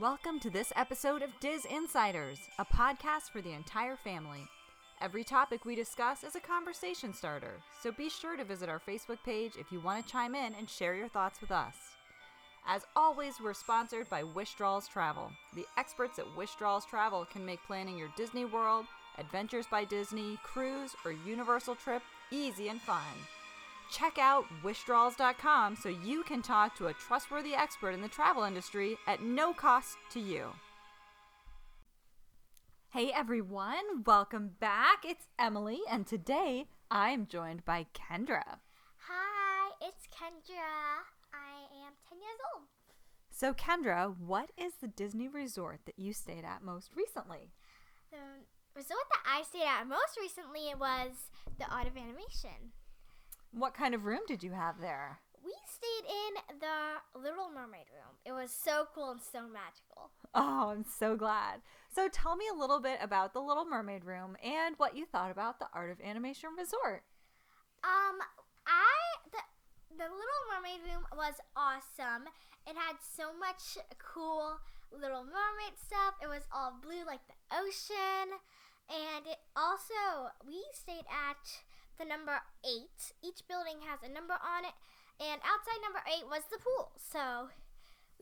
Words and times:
Welcome 0.00 0.38
to 0.40 0.50
this 0.50 0.72
episode 0.76 1.22
of 1.22 1.30
Diz 1.40 1.64
Insiders, 1.64 2.38
a 2.60 2.64
podcast 2.64 3.32
for 3.32 3.42
the 3.42 3.50
entire 3.50 3.96
family. 3.96 4.46
Every 5.00 5.24
topic 5.24 5.64
we 5.64 5.74
discuss 5.74 6.22
is 6.22 6.36
a 6.36 6.40
conversation 6.40 7.12
starter, 7.12 7.54
so 7.82 7.90
be 7.90 8.08
sure 8.08 8.36
to 8.36 8.44
visit 8.44 8.68
our 8.68 8.78
Facebook 8.78 9.18
page 9.24 9.54
if 9.58 9.72
you 9.72 9.80
want 9.80 10.06
to 10.06 10.12
chime 10.12 10.36
in 10.36 10.54
and 10.54 10.70
share 10.70 10.94
your 10.94 11.08
thoughts 11.08 11.40
with 11.40 11.50
us. 11.50 11.74
As 12.64 12.82
always, 12.94 13.40
we're 13.42 13.54
sponsored 13.54 14.08
by 14.08 14.22
Wishdraws 14.22 14.86
Travel. 14.86 15.32
The 15.56 15.66
experts 15.76 16.20
at 16.20 16.36
Wishdraws 16.36 16.86
Travel 16.86 17.26
can 17.28 17.44
make 17.44 17.66
planning 17.66 17.98
your 17.98 18.12
Disney 18.16 18.44
World, 18.44 18.86
Adventures 19.18 19.66
by 19.68 19.84
Disney, 19.84 20.38
cruise, 20.44 20.94
or 21.04 21.10
Universal 21.10 21.74
trip 21.74 22.02
easy 22.30 22.68
and 22.68 22.80
fun. 22.80 23.02
Check 23.90 24.18
out 24.18 24.44
wishdraws.com 24.62 25.76
so 25.76 25.88
you 25.88 26.22
can 26.22 26.42
talk 26.42 26.76
to 26.76 26.88
a 26.88 26.92
trustworthy 26.92 27.54
expert 27.54 27.90
in 27.90 28.02
the 28.02 28.08
travel 28.08 28.44
industry 28.44 28.96
at 29.06 29.22
no 29.22 29.52
cost 29.54 29.96
to 30.12 30.20
you. 30.20 30.48
Hey 32.90 33.10
everyone, 33.14 34.02
welcome 34.06 34.52
back. 34.60 35.04
It's 35.04 35.26
Emily, 35.38 35.80
and 35.90 36.06
today 36.06 36.66
I 36.90 37.10
am 37.10 37.26
joined 37.26 37.64
by 37.64 37.86
Kendra. 37.94 38.58
Hi, 39.08 39.70
it's 39.80 40.06
Kendra. 40.06 41.04
I 41.32 41.86
am 41.86 41.92
10 42.08 42.18
years 42.18 42.38
old. 42.54 42.64
So, 43.30 43.52
Kendra, 43.54 44.14
what 44.18 44.50
is 44.56 44.72
the 44.80 44.88
Disney 44.88 45.28
resort 45.28 45.80
that 45.86 45.98
you 45.98 46.12
stayed 46.12 46.44
at 46.44 46.62
most 46.62 46.90
recently? 46.96 47.52
The 48.10 48.16
resort 48.74 49.04
that 49.10 49.22
I 49.26 49.42
stayed 49.44 49.68
at 49.68 49.86
most 49.86 50.18
recently 50.20 50.74
was 50.78 51.30
the 51.58 51.70
Art 51.72 51.86
of 51.86 51.96
Animation. 51.96 52.72
What 53.52 53.74
kind 53.74 53.94
of 53.94 54.04
room 54.04 54.20
did 54.26 54.42
you 54.42 54.52
have 54.52 54.80
there? 54.80 55.20
We 55.44 55.54
stayed 55.66 56.10
in 56.10 56.58
the 56.60 57.18
Little 57.18 57.50
Mermaid 57.50 57.86
room. 57.92 58.16
It 58.24 58.32
was 58.32 58.50
so 58.50 58.86
cool 58.94 59.10
and 59.10 59.20
so 59.20 59.42
magical. 59.42 60.10
Oh, 60.34 60.68
I'm 60.70 60.84
so 60.84 61.16
glad. 61.16 61.62
So, 61.94 62.08
tell 62.08 62.36
me 62.36 62.44
a 62.52 62.58
little 62.58 62.80
bit 62.80 62.98
about 63.00 63.32
the 63.32 63.40
Little 63.40 63.64
Mermaid 63.64 64.04
room 64.04 64.36
and 64.44 64.74
what 64.76 64.96
you 64.96 65.06
thought 65.06 65.30
about 65.30 65.58
the 65.58 65.68
Art 65.72 65.90
of 65.90 66.00
Animation 66.00 66.50
Resort. 66.58 67.04
Um, 67.82 68.18
I 68.66 68.92
the 69.32 69.40
the 69.96 70.04
Little 70.04 70.44
Mermaid 70.52 70.84
room 70.84 71.06
was 71.16 71.34
awesome. 71.56 72.28
It 72.66 72.76
had 72.76 72.96
so 73.00 73.32
much 73.32 73.78
cool 73.98 74.60
Little 74.92 75.24
Mermaid 75.24 75.78
stuff. 75.80 76.14
It 76.22 76.28
was 76.28 76.42
all 76.52 76.76
blue 76.82 77.06
like 77.06 77.24
the 77.26 77.56
ocean, 77.56 78.36
and 78.90 79.26
it 79.26 79.38
also 79.56 80.32
we 80.46 80.60
stayed 80.74 81.08
at 81.08 81.64
the 81.98 82.06
number 82.06 82.40
eight. 82.64 83.12
Each 83.20 83.42
building 83.46 83.82
has 83.84 84.00
a 84.06 84.08
number 84.08 84.38
on 84.38 84.64
it, 84.64 84.74
and 85.18 85.42
outside 85.42 85.82
number 85.82 86.02
eight 86.06 86.26
was 86.30 86.46
the 86.48 86.62
pool. 86.62 86.94
So 86.96 87.50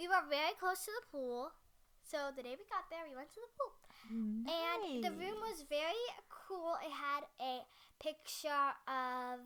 we 0.01 0.09
were 0.09 0.25
very 0.29 0.57
close 0.59 0.85
to 0.89 0.93
the 0.97 1.07
pool. 1.13 1.53
So 2.01 2.33
the 2.35 2.43
day 2.43 2.57
we 2.57 2.65
got 2.73 2.89
there, 2.89 3.05
we 3.05 3.17
went 3.17 3.33
to 3.35 3.43
the 3.43 3.53
pool. 3.59 3.75
And 4.09 5.03
the 5.03 5.11
room 5.11 5.43
was 5.43 5.65
very 5.69 6.07
cool. 6.31 6.77
It 6.85 6.93
had 6.93 7.27
a 7.43 7.67
picture 7.99 8.73
of 8.87 9.41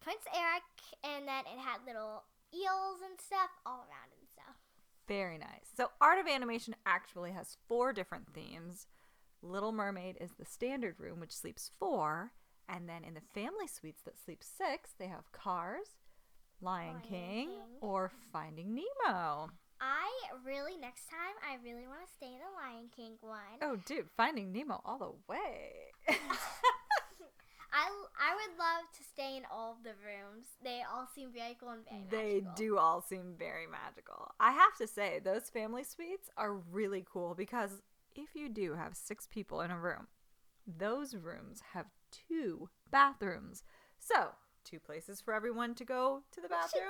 Prince 0.00 0.22
Eric, 0.32 0.62
and 1.02 1.26
then 1.26 1.42
it 1.52 1.58
had 1.58 1.84
little 1.84 2.22
eels 2.54 3.02
and 3.02 3.20
stuff 3.20 3.50
all 3.66 3.84
around 3.90 4.14
and 4.14 4.28
stuff. 4.32 4.56
Very 5.08 5.38
nice. 5.38 5.66
So, 5.76 5.90
Art 6.00 6.18
of 6.20 6.28
Animation 6.28 6.76
actually 6.86 7.32
has 7.32 7.56
four 7.66 7.92
different 7.92 8.32
themes. 8.32 8.86
Little 9.42 9.72
Mermaid 9.72 10.16
is 10.20 10.30
the 10.38 10.44
standard 10.44 10.94
room, 10.98 11.18
which 11.18 11.36
sleeps 11.36 11.70
four. 11.78 12.32
And 12.68 12.88
then 12.88 13.02
in 13.04 13.14
the 13.14 13.20
family 13.34 13.66
suites 13.66 14.02
that 14.04 14.18
sleep 14.22 14.42
six, 14.42 14.90
they 14.98 15.06
have 15.06 15.32
Cars, 15.32 15.86
Lion, 16.60 16.88
Lion 16.94 17.00
King, 17.02 17.48
King. 17.48 17.60
or 17.80 18.10
Finding 18.32 18.74
Nemo. 18.74 19.50
I 19.80 20.08
really 20.44 20.76
next 20.76 21.08
time 21.08 21.34
I 21.48 21.56
really 21.64 21.86
want 21.86 22.00
to 22.06 22.12
stay 22.16 22.26
in 22.26 22.32
the 22.40 22.52
Lion 22.60 22.88
King 22.94 23.12
one. 23.20 23.38
Oh, 23.62 23.76
dude, 23.86 24.06
Finding 24.16 24.52
Nemo 24.52 24.80
all 24.84 24.98
the 24.98 25.12
way. 25.32 25.70
I 27.70 27.84
I 28.18 28.34
would 28.34 28.58
love 28.58 28.84
to 28.96 29.04
stay 29.12 29.36
in 29.36 29.42
all 29.52 29.72
of 29.72 29.84
the 29.84 29.90
rooms. 30.04 30.46
They 30.64 30.80
all 30.90 31.06
seem 31.14 31.30
very 31.32 31.56
cool 31.60 31.70
and 31.70 31.84
very 32.10 32.10
they 32.10 32.40
magical. 32.40 32.54
do 32.56 32.78
all 32.78 33.00
seem 33.02 33.34
very 33.38 33.66
magical. 33.66 34.32
I 34.40 34.52
have 34.52 34.74
to 34.78 34.86
say, 34.86 35.20
those 35.22 35.50
family 35.50 35.84
suites 35.84 36.30
are 36.36 36.54
really 36.54 37.04
cool 37.10 37.34
because 37.34 37.82
if 38.16 38.34
you 38.34 38.48
do 38.48 38.74
have 38.74 38.96
six 38.96 39.28
people 39.30 39.60
in 39.60 39.70
a 39.70 39.78
room, 39.78 40.06
those 40.66 41.14
rooms 41.14 41.60
have 41.74 41.86
two 42.10 42.68
bathrooms. 42.90 43.64
So, 43.98 44.30
two 44.64 44.78
places 44.78 45.20
for 45.20 45.32
everyone 45.32 45.74
to 45.74 45.84
go 45.84 46.22
to 46.32 46.40
the 46.40 46.48
bathroom. 46.48 46.84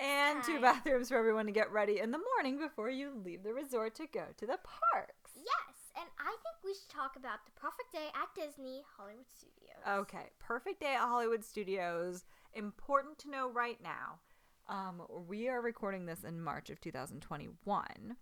And 0.00 0.36
next 0.36 0.46
two 0.46 0.60
bathrooms 0.60 1.08
for 1.08 1.16
everyone 1.16 1.46
to 1.46 1.52
get 1.52 1.72
ready 1.72 2.00
in 2.00 2.10
the 2.10 2.20
morning 2.34 2.58
before 2.58 2.90
you 2.90 3.12
leave 3.24 3.42
the 3.42 3.52
resort 3.52 3.94
to 3.96 4.06
go 4.06 4.24
to 4.36 4.46
the 4.46 4.58
parks. 4.58 5.30
Yes, 5.36 5.76
and 5.96 6.08
I 6.18 6.30
think 6.30 6.56
we 6.64 6.74
should 6.74 6.88
talk 6.88 7.16
about 7.16 7.44
the 7.44 7.60
perfect 7.60 7.92
day 7.92 8.08
at 8.14 8.34
Disney 8.34 8.82
Hollywood 8.96 9.26
Studios. 9.28 10.00
Okay, 10.00 10.30
perfect 10.38 10.80
day 10.80 10.94
at 10.94 11.00
Hollywood 11.00 11.44
Studios. 11.44 12.24
Important 12.54 13.18
to 13.18 13.30
know 13.30 13.50
right 13.50 13.78
now. 13.82 14.20
Um, 14.68 15.02
we 15.26 15.48
are 15.48 15.62
recording 15.62 16.06
this 16.06 16.24
in 16.24 16.42
March 16.42 16.68
of 16.68 16.80
2021. 16.80 18.16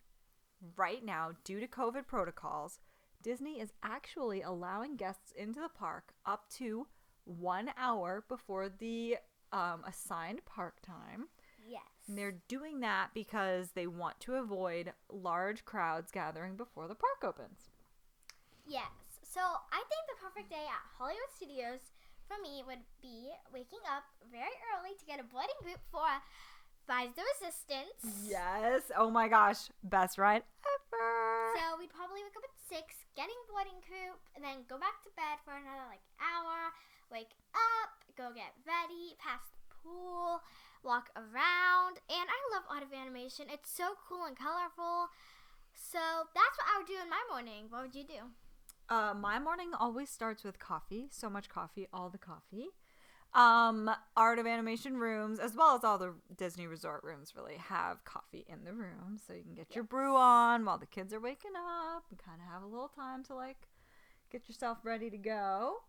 Right 0.77 1.05
now, 1.05 1.33
due 1.45 1.61
to 1.61 1.67
COVID 1.67 2.07
protocols, 2.07 2.79
Disney 3.27 3.59
is 3.59 3.73
actually 3.83 4.43
allowing 4.43 4.95
guests 4.95 5.33
into 5.37 5.59
the 5.59 5.69
park 5.69 6.15
up 6.25 6.49
to 6.59 6.87
one 7.25 7.71
hour 7.77 8.25
before 8.29 8.69
the 8.69 9.17
um, 9.53 9.83
assigned 9.85 10.45
park 10.45 10.77
time. 10.81 11.27
Yes. 11.69 11.83
And 12.07 12.17
they're 12.17 12.39
doing 12.47 12.79
that 12.87 13.09
because 13.15 13.71
they 13.75 13.89
want 13.89 14.21
to 14.21 14.35
avoid 14.35 14.93
large 15.11 15.65
crowds 15.65 16.13
gathering 16.13 16.55
before 16.55 16.87
the 16.87 16.95
park 16.95 17.25
opens. 17.25 17.71
Yes. 18.65 18.95
So 19.25 19.41
I 19.41 19.83
think 19.91 20.07
the 20.07 20.23
perfect 20.23 20.49
day 20.49 20.63
at 20.63 20.87
Hollywood 20.97 21.35
Studios 21.35 21.81
for 22.29 22.41
me 22.41 22.63
would 22.65 22.87
be 23.03 23.31
waking 23.53 23.83
up 23.91 24.05
very 24.31 24.55
early 24.71 24.95
to 25.01 25.05
get 25.05 25.19
a 25.19 25.25
boarding 25.25 25.59
group 25.65 25.81
for 25.91 26.07
Rise 26.89 27.11
the 27.19 27.23
Resistance. 27.35 27.99
Yes. 28.23 28.83
Oh 28.97 29.11
my 29.11 29.27
gosh. 29.27 29.69
Best 29.83 30.19
ride 30.19 30.43
ever. 30.63 31.51
So 31.59 31.79
we'd 31.79 31.91
probably 31.91 32.23
wake 32.23 32.39
up 32.39 32.47
at 32.47 32.55
six, 32.71 33.03
getting 33.19 33.35
boarding 33.51 33.83
group, 33.83 34.23
and 34.35 34.45
then 34.45 34.63
go 34.71 34.79
back 34.79 35.03
to 35.03 35.11
bed 35.19 35.43
for 35.43 35.51
another 35.51 35.87
like 35.91 36.03
hour. 36.23 36.71
Wake 37.11 37.35
up, 37.55 38.03
go 38.19 38.31
get 38.35 38.55
ready, 38.67 39.15
pass 39.19 39.43
the 39.51 39.75
pool, 39.83 40.43
walk 40.83 41.11
around, 41.15 42.03
and 42.11 42.27
I 42.27 42.39
love 42.55 42.67
art 42.71 42.83
animation. 42.91 43.47
It's 43.51 43.71
so 43.71 43.95
cool 44.09 44.27
and 44.27 44.39
colorful. 44.39 45.11
So 45.75 45.99
that's 46.35 46.57
what 46.59 46.67
I 46.71 46.79
would 46.79 46.87
do 46.87 46.99
in 47.03 47.11
my 47.11 47.23
morning. 47.31 47.67
What 47.69 47.83
would 47.83 47.95
you 47.95 48.05
do? 48.05 48.31
Uh, 48.89 49.15
my 49.15 49.39
morning 49.39 49.71
always 49.79 50.11
starts 50.11 50.45
with 50.45 50.59
coffee. 50.59 51.09
So 51.11 51.29
much 51.29 51.49
coffee, 51.49 51.87
all 51.93 52.11
the 52.11 52.19
coffee. 52.19 52.71
Um, 53.37 53.91
art 54.17 54.39
of 54.39 54.47
animation 54.47 54.97
rooms, 54.97 55.39
as 55.39 55.55
well 55.55 55.77
as 55.77 55.85
all 55.85 55.99
the 55.99 56.15
Disney 56.39 56.67
resort 56.67 57.05
rooms, 57.05 57.35
really 57.37 57.59
have 57.59 58.03
coffee 58.07 58.47
in 58.49 58.65
the 58.65 58.73
room, 58.73 59.19
so 59.25 59.35
you 59.35 59.43
can 59.43 59.53
get 59.53 59.75
your 59.75 59.85
brew 59.85 60.17
on 60.17 60.65
while 60.65 60.79
the 60.79 60.87
kids 60.87 61.13
are 61.13 61.21
waking 61.21 61.51
up 61.55 62.05
and 62.09 62.19
kind 62.19 62.41
of 62.41 62.51
have 62.51 62.63
a 62.63 62.67
little 62.67 62.89
time 62.89 63.23
to 63.25 63.35
like 63.35 63.69
get 64.33 64.49
yourself 64.49 64.79
ready 64.85 65.11
to 65.11 65.19
go. 65.19 65.83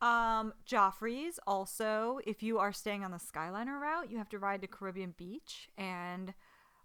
Um, 0.00 0.52
Joffrey's 0.64 1.40
also, 1.44 2.20
if 2.24 2.40
you 2.40 2.58
are 2.58 2.72
staying 2.72 3.02
on 3.02 3.10
the 3.10 3.18
Skyliner 3.18 3.80
route, 3.80 4.08
you 4.08 4.18
have 4.18 4.28
to 4.28 4.38
ride 4.38 4.60
to 4.60 4.68
Caribbean 4.68 5.14
Beach 5.18 5.68
and 5.76 6.34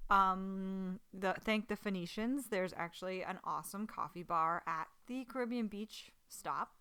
um 0.09 1.00
the 1.13 1.35
thank 1.45 1.68
the 1.68 1.75
Phoenicians. 1.75 2.47
There's 2.47 2.73
actually 2.75 3.22
an 3.23 3.38
awesome 3.44 3.85
coffee 3.85 4.23
bar 4.23 4.63
at 4.66 4.88
the 5.06 5.25
Caribbean 5.25 5.68
Beach 5.68 6.12
stop. 6.28 6.72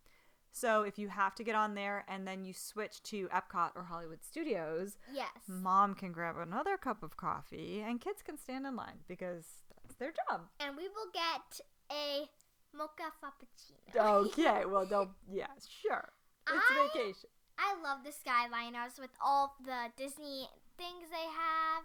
So 0.53 0.83
if 0.83 0.99
you 0.99 1.09
have 1.09 1.35
to 1.37 1.45
get 1.45 1.55
on 1.55 1.75
there 1.75 2.05
and 2.09 2.27
then 2.27 2.45
you 2.45 2.53
switch 2.53 3.03
to 3.05 3.29
Epcot 3.29 3.71
or 3.77 3.85
Hollywood 3.85 4.25
Studios, 4.25 4.99
Yes. 5.13 5.29
mom 5.49 5.95
can 5.95 6.13
grab 6.13 6.37
another 6.37 6.77
cup 6.77 7.03
of 7.03 7.17
coffee 7.17 7.81
and 7.87 8.01
kids 8.01 8.23
can 8.23 8.37
stand 8.37 8.67
in 8.67 8.75
line 8.77 8.99
because 9.09 9.45
that's 9.77 9.95
their 9.97 10.13
job. 10.29 10.43
And 10.59 10.77
we 10.77 10.85
will 10.89 11.11
get 11.13 11.61
a 11.93 12.29
mocha 12.77 13.13
frappuccino. 13.23 14.27
Okay, 14.27 14.65
well, 14.67 14.87
don't, 14.87 15.11
yeah, 15.31 15.47
sure. 15.69 16.09
It's 16.49 16.65
I- 16.71 16.89
vacation. 16.93 17.31
I 17.63 17.77
love 17.85 17.99
the 18.05 18.11
Skyliners 18.11 18.99
with 18.99 19.11
all 19.21 19.55
the 19.67 19.93
Disney 19.97 20.49
things 20.79 21.11
they 21.13 21.29
have. 21.29 21.85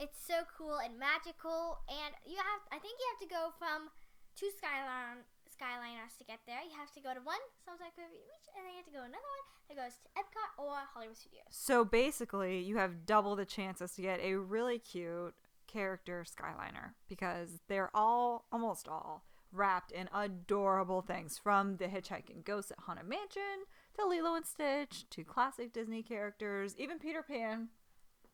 It's 0.00 0.16
so 0.26 0.48
cool 0.56 0.78
and 0.82 0.98
magical. 0.98 1.76
And 1.92 2.14
you 2.24 2.36
have, 2.38 2.60
I 2.72 2.78
think 2.80 2.96
you 2.98 3.06
have 3.12 3.28
to 3.28 3.34
go 3.34 3.52
from 3.58 3.90
two 4.34 4.48
Skyline 4.56 5.28
Skyliners 5.60 6.16
to 6.16 6.24
get 6.24 6.40
there. 6.46 6.60
You 6.64 6.74
have 6.78 6.90
to 6.92 7.00
go 7.00 7.12
to 7.12 7.20
one, 7.20 7.36
Sunset 7.66 7.92
Caribbean 7.94 8.24
Beach, 8.24 8.48
and 8.56 8.64
then 8.64 8.72
you 8.72 8.80
have 8.80 8.86
to 8.86 8.92
go 8.92 9.04
to 9.04 9.04
another 9.04 9.28
one 9.28 9.44
that 9.68 9.76
goes 9.76 10.00
to 10.00 10.08
Epcot 10.16 10.56
or 10.56 10.88
Hollywood 10.94 11.16
Studios. 11.16 11.44
So 11.50 11.84
basically, 11.84 12.60
you 12.60 12.78
have 12.78 13.04
double 13.04 13.36
the 13.36 13.44
chances 13.44 13.92
to 13.92 14.02
get 14.02 14.20
a 14.20 14.36
really 14.36 14.78
cute 14.78 15.34
character 15.66 16.24
Skyliner 16.24 16.96
because 17.08 17.60
they're 17.68 17.90
all, 17.94 18.46
almost 18.50 18.88
all, 18.88 19.26
wrapped 19.52 19.92
in 19.92 20.08
adorable 20.14 21.02
things 21.02 21.36
from 21.36 21.76
the 21.76 21.86
Hitchhiking 21.86 22.44
Ghost 22.44 22.70
at 22.70 22.80
Haunted 22.80 23.06
Mansion 23.06 23.68
to 23.98 24.06
Lilo 24.06 24.34
and 24.34 24.46
Stitch 24.46 25.04
to 25.10 25.24
classic 25.24 25.74
Disney 25.74 26.02
characters, 26.02 26.74
even 26.78 26.98
Peter 26.98 27.22
Pan. 27.22 27.68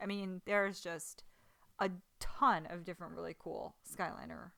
I 0.01 0.07
mean, 0.07 0.43
there's 0.45 0.81
just 0.81 1.25
a 1.81 1.91
ton 2.21 2.67
of 2.71 2.85
different 2.85 3.15
really 3.15 3.35
cool 3.37 3.75
Skyliner 3.91 4.53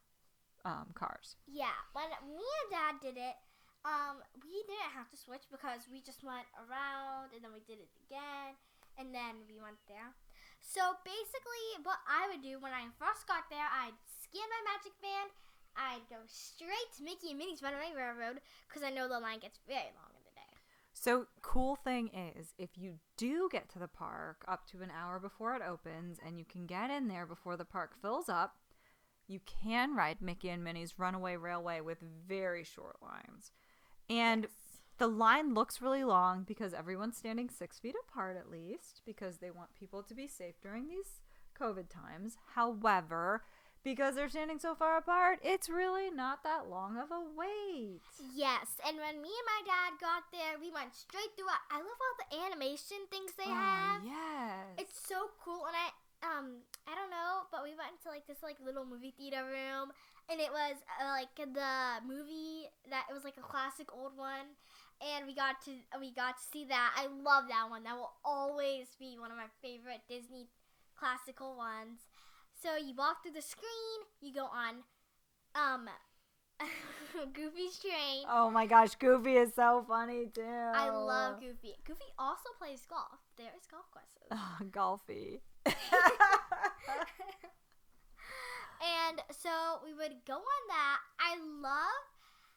um, 0.64 0.90
cars. 0.94 1.36
Yeah, 1.46 1.76
when 1.92 2.08
me 2.26 2.42
and 2.42 2.70
Dad 2.70 2.94
did 3.02 3.16
it, 3.20 3.36
um, 3.84 4.20
we 4.42 4.58
didn't 4.66 4.94
have 4.94 5.08
to 5.10 5.18
switch 5.18 5.46
because 5.50 5.86
we 5.86 6.02
just 6.02 6.26
went 6.26 6.46
around 6.58 7.30
and 7.34 7.40
then 7.42 7.54
we 7.54 7.62
did 7.62 7.78
it 7.78 7.90
again 8.06 8.58
and 8.98 9.14
then 9.14 9.46
we 9.46 9.62
went 9.62 9.78
there. 9.86 10.12
So 10.58 10.98
basically, 11.06 11.86
what 11.86 12.02
I 12.04 12.26
would 12.28 12.42
do 12.42 12.58
when 12.58 12.74
I 12.74 12.90
first 12.98 13.30
got 13.30 13.46
there, 13.48 13.70
I'd 13.70 13.96
scan 14.04 14.44
my 14.50 14.62
Magic 14.66 14.94
Band, 14.98 15.30
I'd 15.78 16.06
go 16.10 16.18
straight 16.26 16.90
to 16.98 17.06
Mickey 17.06 17.30
and 17.30 17.38
Minnie's 17.38 17.62
Runaway 17.62 17.94
Railroad 17.94 18.42
because 18.66 18.82
I 18.82 18.90
know 18.90 19.06
the 19.06 19.22
line 19.22 19.38
gets 19.38 19.62
very 19.66 19.94
long 19.94 20.10
in 20.10 20.22
the 20.26 20.34
day. 20.34 20.54
So, 20.92 21.26
cool 21.42 21.76
thing 21.76 22.10
is, 22.10 22.54
if 22.58 22.70
you 22.74 22.98
do 23.16 23.48
get 23.50 23.70
to 23.70 23.78
the 23.78 23.88
park 23.88 24.44
up 24.48 24.66
to 24.74 24.82
an 24.82 24.90
hour 24.90 25.20
before 25.20 25.54
it 25.54 25.62
opens 25.62 26.18
and 26.24 26.38
you 26.38 26.44
can 26.44 26.66
get 26.66 26.90
in 26.90 27.06
there 27.06 27.24
before 27.24 27.56
the 27.56 27.64
park 27.64 27.94
fills 28.02 28.28
up, 28.28 28.56
you 29.28 29.40
can 29.62 29.94
ride 29.94 30.20
Mickey 30.20 30.48
and 30.48 30.64
Minnie's 30.64 30.98
Runaway 30.98 31.36
Railway 31.36 31.80
with 31.80 31.98
very 32.26 32.64
short 32.64 32.96
lines. 33.02 33.52
And 34.10 34.44
Yes. 34.44 34.52
the 34.96 35.06
line 35.06 35.54
looks 35.54 35.80
really 35.82 36.02
long 36.04 36.42
because 36.44 36.72
everyone's 36.74 37.16
standing 37.18 37.50
six 37.50 37.78
feet 37.78 37.94
apart 38.08 38.36
at 38.36 38.50
least 38.50 39.02
because 39.04 39.36
they 39.38 39.50
want 39.50 39.74
people 39.74 40.02
to 40.02 40.14
be 40.14 40.26
safe 40.26 40.60
during 40.62 40.88
these 40.88 41.20
COVID 41.60 41.88
times. 41.90 42.38
However, 42.54 43.44
because 43.84 44.14
they're 44.16 44.28
standing 44.28 44.58
so 44.58 44.74
far 44.74 44.96
apart, 44.96 45.38
it's 45.42 45.68
really 45.68 46.10
not 46.10 46.42
that 46.42 46.68
long 46.68 46.96
of 46.98 47.10
a 47.12 47.20
wait. 47.36 48.00
Yes, 48.34 48.66
and 48.86 48.96
when 48.96 49.22
me 49.22 49.28
and 49.28 49.46
my 49.46 49.62
dad 49.64 50.00
got 50.00 50.24
there, 50.32 50.58
we 50.60 50.70
went 50.72 50.94
straight 50.94 51.36
through 51.36 51.46
it. 51.46 51.62
I 51.70 51.78
love 51.78 51.86
all 51.86 52.16
the 52.18 52.46
animation 52.46 52.98
things 53.10 53.32
they 53.36 53.44
oh, 53.46 53.54
have. 53.54 54.04
yes. 54.04 54.66
It's 54.78 55.06
so 55.08 55.30
cool, 55.44 55.64
and 55.66 55.76
I 55.76 55.90
um 56.22 56.64
I 56.86 56.94
don't 56.96 57.10
know, 57.10 57.46
but 57.52 57.62
we 57.62 57.76
went 57.76 57.94
into 57.98 58.08
like 58.10 58.26
this 58.26 58.42
like 58.42 58.56
little 58.58 58.84
movie 58.84 59.14
theater 59.16 59.44
room, 59.44 59.92
and 60.30 60.40
it 60.40 60.50
was 60.50 60.76
uh, 60.98 61.12
like 61.14 61.34
the 61.36 62.02
movie 62.06 62.70
that 62.90 63.06
it 63.10 63.14
was 63.14 63.24
like 63.24 63.38
a 63.38 63.44
classic 63.44 63.92
old 63.94 64.16
one, 64.16 64.56
and 64.98 65.26
we 65.26 65.34
got 65.34 65.60
to 65.64 65.72
we 66.00 66.12
got 66.12 66.36
to 66.38 66.44
see 66.50 66.64
that. 66.66 66.90
I 66.96 67.06
love 67.06 67.46
that 67.48 67.70
one. 67.70 67.84
That 67.84 67.96
will 67.96 68.12
always 68.24 68.96
be 68.98 69.16
one 69.18 69.30
of 69.30 69.36
my 69.36 69.50
favorite 69.62 70.02
Disney 70.08 70.48
classical 70.98 71.56
ones. 71.56 72.08
So 72.50 72.74
you 72.76 72.94
walk 72.96 73.22
through 73.22 73.38
the 73.38 73.42
screen, 73.42 73.98
you 74.20 74.34
go 74.34 74.50
on 74.50 74.82
um 75.54 75.88
Goofy's 77.32 77.78
train. 77.78 78.24
Oh 78.28 78.50
my 78.50 78.66
gosh, 78.66 78.94
Goofy 78.96 79.36
is 79.36 79.54
so 79.54 79.84
funny 79.86 80.26
too. 80.26 80.42
I 80.42 80.90
love 80.90 81.40
Goofy. 81.40 81.76
Goofy 81.86 82.10
also 82.18 82.50
plays 82.58 82.82
golf. 82.88 83.20
There 83.38 83.52
is 83.56 83.66
golf 83.70 83.86
courses. 83.92 84.28
Oh, 84.32 84.58
Golfy. 84.70 85.40
and 85.66 85.76
so 89.30 89.78
we 89.84 89.94
would 89.94 90.24
go 90.26 90.34
on 90.34 90.68
that. 90.68 90.98
I 91.20 91.36
love 91.62 92.04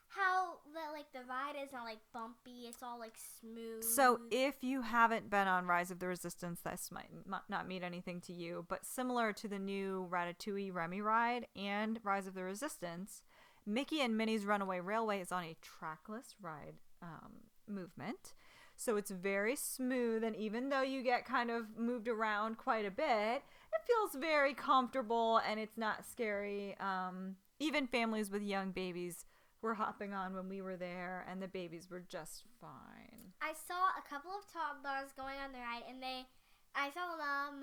how 0.07 0.57
the 0.74 0.92
like 0.92 1.12
the 1.13 1.24
ride 1.30 1.56
is 1.62 1.72
not 1.72 1.86
like 1.86 2.00
bumpy. 2.13 2.68
It's 2.68 2.83
all 2.83 3.00
like 3.00 3.16
smooth. 3.39 3.83
So, 3.83 4.19
if 4.30 4.63
you 4.63 4.81
haven't 4.81 5.30
been 5.30 5.48
on 5.48 5.68
Rise 5.68 5.92
of 5.92 6.00
the 6.00 6.07
Resistance, 6.07 6.62
this 6.62 6.89
might 6.92 7.10
not 7.48 7.68
mean 7.68 7.84
anything 7.84 8.19
to 8.22 8.34
you, 8.34 8.66
but 8.68 8.86
similar 8.86 9.34
to 9.34 9.48
the 9.48 9.60
new 9.60 10.07
Ratatouille 10.12 10.74
Remy 10.74 11.01
ride 11.01 11.48
and 11.56 12.00
Rise 12.04 12.27
of 12.27 12.34
the 12.34 12.44
Resistance, 12.44 13.22
Mickey 13.66 14.01
and 14.01 14.18
Minnie's 14.18 14.45
Runaway 14.45 14.80
Railway 14.80 15.22
is 15.22 15.31
on 15.31 15.44
a 15.44 15.56
trackless 15.62 16.36
ride 16.42 16.75
um, 17.01 17.31
movement. 17.68 18.34
So, 18.81 18.98
it's 18.98 19.12
very 19.12 19.56
smooth, 19.56 20.24
and 20.24 20.36
even 20.36 20.69
though 20.69 20.81
you 20.81 21.04
get 21.04 21.24
kind 21.24 21.51
of 21.51 21.78
moved 21.78 22.07
around 22.07 22.57
quite 22.57 22.83
a 22.83 22.89
bit, 22.89 23.44
it 23.72 23.81
feels 23.86 24.16
very 24.19 24.56
comfortable 24.56 25.39
and 25.48 25.60
it's 25.60 25.78
not 25.78 26.04
scary. 26.04 26.75
Um, 26.80 27.36
even 27.60 27.86
families 27.86 28.31
with 28.31 28.42
young 28.42 28.72
babies 28.72 29.25
were 29.62 29.75
hopping 29.75 30.13
on 30.16 30.33
when 30.33 30.50
we 30.50 30.63
were 30.63 30.75
there, 30.75 31.24
and 31.30 31.42
the 31.42 31.48
babies 31.48 31.89
were 31.92 32.01
just 32.10 32.44
fine. 32.60 33.38
I 33.39 33.54
saw 33.54 33.94
a 33.94 34.10
couple 34.10 34.31
of 34.31 34.50
toddlers 34.50 35.13
going 35.16 35.38
on 35.38 35.54
the 35.54 35.60
ride, 35.60 35.86
and 35.88 36.01
they, 36.01 36.25
I 36.74 36.89
saw 36.89 37.13
them, 37.22 37.62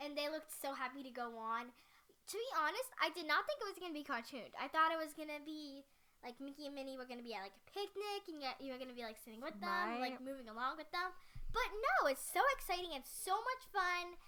and 0.00 0.16
they 0.16 0.32
looked 0.32 0.50
so 0.50 0.72
happy 0.72 1.02
to 1.02 1.10
go 1.10 1.36
on. 1.36 1.68
To 1.68 2.32
be 2.32 2.50
honest, 2.56 2.88
I 2.96 3.12
did 3.12 3.28
not 3.28 3.44
think 3.44 3.60
it 3.60 3.68
was 3.68 3.78
gonna 3.78 3.92
be 3.92 4.08
cartooned. 4.08 4.56
I 4.56 4.72
thought 4.72 4.90
it 4.90 4.98
was 4.98 5.12
gonna 5.12 5.44
be 5.44 5.84
like 6.26 6.42
Mickey 6.42 6.66
and 6.66 6.74
Minnie 6.74 6.98
were 6.98 7.06
gonna 7.06 7.22
be 7.22 7.38
at 7.38 7.46
like 7.46 7.54
a 7.54 7.64
picnic, 7.70 8.26
and 8.26 8.42
you 8.58 8.74
were 8.74 8.80
gonna 8.82 8.98
be 8.98 9.06
like 9.06 9.22
sitting 9.22 9.38
with 9.38 9.54
them, 9.62 10.02
like 10.02 10.18
moving 10.18 10.50
along 10.50 10.74
with 10.76 10.90
them. 10.90 11.14
But 11.54 11.70
no, 11.70 12.10
it's 12.10 12.26
so 12.26 12.42
exciting 12.58 12.90
and 12.98 13.06
so 13.06 13.38
much 13.38 13.62
fun. 13.70 14.18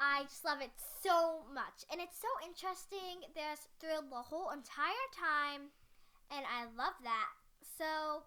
I 0.00 0.24
just 0.24 0.48
love 0.48 0.64
it 0.64 0.72
so 1.04 1.44
much, 1.52 1.84
and 1.92 2.00
it's 2.00 2.16
so 2.16 2.32
interesting. 2.40 3.28
There's 3.36 3.68
thrill 3.76 4.00
the 4.08 4.24
whole 4.24 4.48
entire 4.48 5.08
time, 5.12 5.68
and 6.32 6.48
I 6.48 6.64
love 6.72 6.96
that. 7.04 7.36
So 7.76 8.24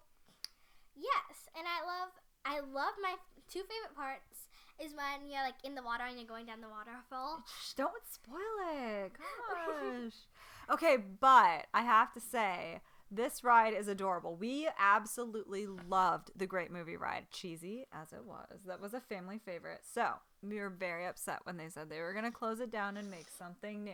Yes, 0.95 1.49
and 1.57 1.65
I 1.65 1.81
love 1.81 2.09
I 2.45 2.59
love 2.61 2.93
my 3.01 3.15
two 3.49 3.65
favorite 3.65 3.95
parts 3.95 4.47
is 4.81 4.93
when 4.93 5.29
you're 5.29 5.41
like 5.41 5.57
in 5.63 5.75
the 5.75 5.81
water 5.81 6.03
and 6.05 6.17
you're 6.17 6.27
going 6.27 6.45
down 6.45 6.61
the 6.61 6.69
waterfall. 6.69 7.41
Shh, 7.45 7.73
don't 7.73 8.03
spoil 8.05 8.57
it. 8.73 9.13
Gosh. 9.17 10.27
Okay, 10.71 10.98
but 10.98 11.68
I 11.74 11.81
have 11.83 12.13
to 12.13 12.19
say, 12.19 12.81
this 13.12 13.44
ride 13.44 13.74
is 13.74 13.88
adorable. 13.88 14.36
We 14.36 14.68
absolutely 14.80 15.68
loved 15.68 16.31
the 16.36 16.48
Great 16.48 16.71
Movie 16.71 16.98
Ride, 16.98 17.27
cheesy 17.31 17.86
as 17.94 18.12
it 18.12 18.25
was. 18.25 18.62
That 18.65 18.81
was 18.81 18.94
a 18.94 19.00
family 19.00 19.39
favorite. 19.45 19.81
So 19.83 20.13
we 20.42 20.60
were 20.60 20.69
very 20.69 21.06
upset 21.06 21.39
when 21.44 21.57
they 21.57 21.69
said 21.69 21.89
they 21.89 22.00
were 22.00 22.13
going 22.13 22.25
to 22.25 22.31
close 22.31 22.60
it 22.60 22.71
down 22.71 22.98
and 22.98 23.12
make 23.12 23.27
something 23.30 23.83
new. 23.83 23.94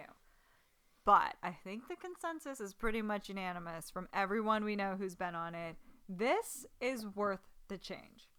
But 1.05 1.35
I 1.43 1.51
think 1.63 1.87
the 1.87 1.95
consensus 1.95 2.61
is 2.61 2.73
pretty 2.73 3.01
much 3.01 3.29
unanimous 3.29 3.89
from 3.89 4.07
everyone 4.13 4.63
we 4.63 4.75
know 4.75 4.95
who's 4.97 5.15
been 5.15 5.35
on 5.35 5.55
it. 5.55 5.75
This 6.07 6.65
is 6.79 7.05
worth 7.05 7.47
the 7.67 7.77
change. 7.77 8.29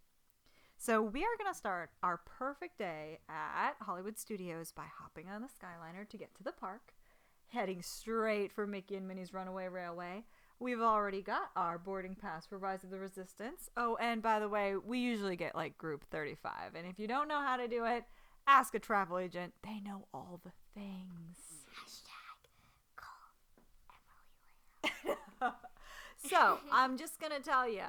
So 0.77 1.01
we 1.01 1.21
are 1.21 1.37
going 1.37 1.51
to 1.51 1.57
start 1.57 1.91
our 2.01 2.21
perfect 2.25 2.79
day 2.79 3.19
at 3.29 3.73
Hollywood 3.81 4.17
Studios 4.17 4.71
by 4.71 4.85
hopping 4.99 5.29
on 5.29 5.41
the 5.41 5.47
Skyliner 5.47 6.09
to 6.09 6.17
get 6.17 6.33
to 6.35 6.43
the 6.43 6.51
park, 6.51 6.93
heading 7.51 7.81
straight 7.81 8.51
for 8.51 8.65
Mickey 8.65 8.95
and 8.95 9.07
Minnie's 9.07 9.33
Runaway 9.33 9.67
Railway. 9.67 10.23
We've 10.59 10.81
already 10.81 11.21
got 11.21 11.49
our 11.55 11.77
boarding 11.77 12.15
pass 12.15 12.45
for 12.45 12.57
Rise 12.57 12.83
of 12.83 12.91
the 12.91 12.99
Resistance. 12.99 13.69
Oh, 13.75 13.97
and 13.99 14.21
by 14.21 14.39
the 14.39 14.47
way, 14.47 14.75
we 14.75 14.99
usually 14.99 15.35
get 15.35 15.55
like 15.55 15.77
group 15.77 16.05
35. 16.11 16.75
And 16.75 16.87
if 16.87 16.99
you 16.99 17.07
don't 17.07 17.27
know 17.27 17.41
how 17.41 17.57
to 17.57 17.67
do 17.67 17.83
it, 17.85 18.05
ask 18.47 18.73
a 18.75 18.79
travel 18.79 19.17
agent. 19.17 19.53
They 19.63 19.79
know 19.79 20.05
all 20.13 20.39
the 20.43 20.51
things. 20.73 21.37
Hashtag 21.75 22.37
call 25.39 25.55
So 26.17 26.59
I'm 26.71 26.97
just 26.97 27.19
gonna 27.19 27.39
tell 27.39 27.67
you, 27.67 27.83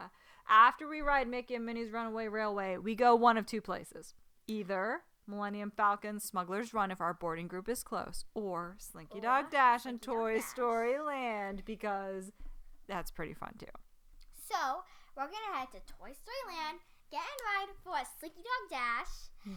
after 0.49 0.89
we 0.89 1.03
ride 1.03 1.29
Mickey 1.29 1.55
and 1.55 1.67
Minnie's 1.67 1.93
Runaway 1.93 2.29
Railway, 2.29 2.79
we 2.79 2.95
go 2.95 3.15
one 3.15 3.37
of 3.37 3.47
two 3.47 3.61
places: 3.61 4.15
either 4.49 5.03
Millennium 5.33 5.73
Falcon 5.75 6.21
Smuggler's 6.21 6.75
Run 6.75 6.91
if 6.91 7.01
our 7.01 7.15
boarding 7.15 7.49
group 7.49 7.69
is 7.69 7.83
close, 7.83 8.25
or 8.35 8.77
Slinky 8.79 9.19
Or 9.19 9.23
Dog 9.23 9.51
Dash 9.51 9.87
and 9.87 9.99
Slinky 10.03 10.07
Dog 10.07 10.17
Toy 10.19 10.35
Dash. 10.37 10.45
Story 10.45 10.99
Land 11.01 11.63
because 11.65 12.31
that's 12.87 13.11
pretty 13.11 13.33
fun 13.33 13.55
too. 13.59 13.73
So 14.51 14.85
we're 15.17 15.33
gonna 15.33 15.57
head 15.57 15.69
to 15.73 15.81
Toy 15.89 16.13
Story 16.13 16.43
Land, 16.53 16.79
get 17.11 17.25
in 17.25 17.39
ride 17.49 17.73
for 17.83 17.97
a 17.97 18.05
Slinky 18.21 18.45
Dog 18.45 18.65
Dash 18.71 19.15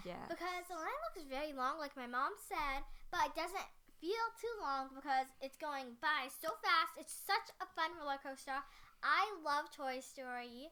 Yeah. 0.08 0.26
because 0.32 0.64
the 0.72 0.76
line 0.80 1.00
looks 1.12 1.28
very 1.30 1.52
long, 1.54 1.78
like 1.78 1.96
my 1.98 2.08
mom 2.08 2.32
said, 2.48 2.84
but 3.12 3.28
it 3.28 3.36
doesn't 3.36 3.68
feel 4.00 4.26
too 4.40 4.56
long 4.62 4.90
because 4.96 5.28
it's 5.42 5.58
going 5.58 5.96
by 6.02 6.28
so 6.32 6.56
fast. 6.64 6.96
It's 7.00 7.14
such 7.14 7.52
a 7.60 7.68
fun 7.76 7.92
roller 8.00 8.20
coaster. 8.24 8.64
I 9.04 9.28
love 9.44 9.72
Toy 9.76 10.00
Story, 10.00 10.72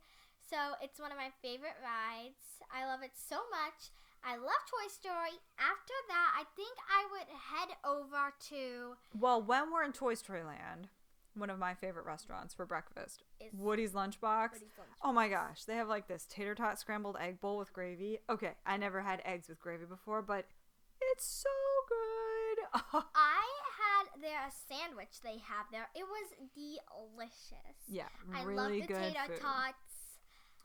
so 0.49 0.75
it's 0.81 0.99
one 0.99 1.11
of 1.11 1.17
my 1.17 1.31
favorite 1.41 1.75
rides. 1.83 2.63
I 2.71 2.85
love 2.87 3.03
it 3.03 3.11
so 3.15 3.43
much. 3.51 3.91
I 4.25 4.37
love 4.37 4.63
Toy 4.69 4.87
Story. 4.89 5.37
After 5.59 5.93
that, 6.07 6.31
I 6.39 6.43
think 6.55 6.77
I 6.89 7.05
would 7.11 7.27
head 7.27 7.75
over 7.85 8.33
to 8.49 8.95
Well, 9.19 9.41
when 9.41 9.71
we're 9.71 9.83
in 9.83 9.91
Toy 9.91 10.13
Story 10.13 10.43
Land, 10.43 10.87
one 11.35 11.49
of 11.49 11.59
my 11.59 11.73
favorite 11.73 12.05
restaurants 12.05 12.53
for 12.53 12.65
breakfast, 12.65 13.23
is 13.39 13.51
Woody's 13.53 13.91
Lunchbox. 13.91 14.53
Woody's 14.53 14.77
Lunch. 14.77 14.89
Oh 15.03 15.11
my 15.11 15.27
gosh, 15.27 15.65
they 15.65 15.75
have 15.75 15.89
like 15.89 16.07
this 16.07 16.25
tater 16.29 16.55
tot 16.55 16.79
scrambled 16.79 17.17
egg 17.19 17.41
bowl 17.41 17.57
with 17.57 17.73
gravy. 17.73 18.19
Okay, 18.29 18.51
I 18.65 18.77
never 18.77 19.01
had 19.01 19.21
eggs 19.25 19.49
with 19.49 19.59
gravy 19.59 19.85
before, 19.85 20.21
but 20.21 20.45
it's 21.11 21.25
so 21.25 21.49
good. 21.89 23.03
I 23.15 23.45
had 23.77 24.21
their 24.21 24.49
sandwich 24.69 25.21
they 25.21 25.39
have 25.49 25.65
there. 25.71 25.89
It 25.95 26.05
was 26.05 26.49
delicious. 26.55 27.77
yeah, 27.89 28.03
I 28.33 28.43
really 28.43 28.55
love 28.55 28.71
the 28.71 28.93
good 28.93 29.13
tater 29.13 29.19
food. 29.27 29.41
tots. 29.41 29.77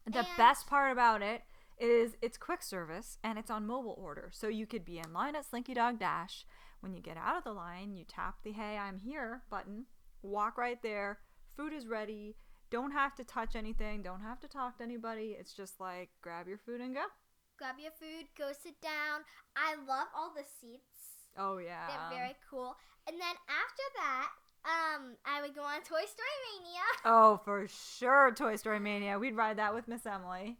The 0.07 0.19
and- 0.21 0.29
best 0.37 0.67
part 0.69 0.93
about 0.93 1.23
it 1.23 1.43
is 1.80 2.16
it's 2.23 2.37
quick 2.37 2.62
service 2.62 3.18
and 3.23 3.38
it's 3.38 3.50
on 3.50 3.66
mobile 3.66 3.97
order. 3.99 4.30
So 4.32 4.49
you 4.49 4.66
could 4.66 4.85
be 4.85 4.99
in 4.99 5.12
line 5.12 5.37
at 5.37 5.47
Slinky 5.47 5.75
Dog 5.75 5.99
Dash. 5.99 6.44
When 6.80 6.94
you 6.94 7.00
get 7.00 7.16
out 7.16 7.37
of 7.37 7.44
the 7.44 7.52
line, 7.52 7.94
you 7.94 8.04
tap 8.04 8.37
the 8.44 8.52
Hey, 8.52 8.76
I'm 8.78 8.99
here 8.99 9.42
button, 9.50 9.87
walk 10.23 10.58
right 10.58 10.80
there. 10.82 11.18
Food 11.56 11.73
is 11.73 11.87
ready. 11.87 12.37
Don't 12.70 12.92
have 12.92 13.14
to 13.16 13.25
touch 13.25 13.56
anything, 13.56 14.02
don't 14.02 14.20
have 14.20 14.40
to 14.40 14.49
talk 14.49 14.78
to 14.78 14.85
anybody. 14.85 15.37
It's 15.38 15.54
just 15.54 15.80
like 15.80 16.11
grab 16.23 16.47
your 16.47 16.58
food 16.58 16.80
and 16.80 16.94
go. 16.94 17.04
Grab 17.58 17.76
your 17.80 17.92
food, 17.99 18.26
go 18.37 18.52
sit 18.52 18.80
down. 18.80 19.23
I 19.56 19.75
love 19.88 20.08
all 20.16 20.32
the 20.37 20.44
seats. 20.61 21.28
Oh 21.37 21.58
yeah. 21.58 21.88
They're 21.88 22.18
very 22.18 22.37
cool. 22.49 22.76
And 23.08 23.16
then 23.16 23.35
after 23.49 23.82
that, 23.97 24.28
um, 24.64 25.16
I 25.25 25.40
would 25.40 25.54
go 25.54 25.62
on 25.62 25.80
Toy 25.80 26.04
Story 26.04 26.38
Mania. 26.61 26.82
Oh, 27.04 27.40
for 27.44 27.66
sure, 27.68 28.32
Toy 28.35 28.56
Story 28.56 28.80
Mania. 28.80 29.18
We'd 29.18 29.37
ride 29.37 29.58
that 29.58 29.75
with 29.75 29.88
Miss 29.88 30.04
Emily. 30.04 30.58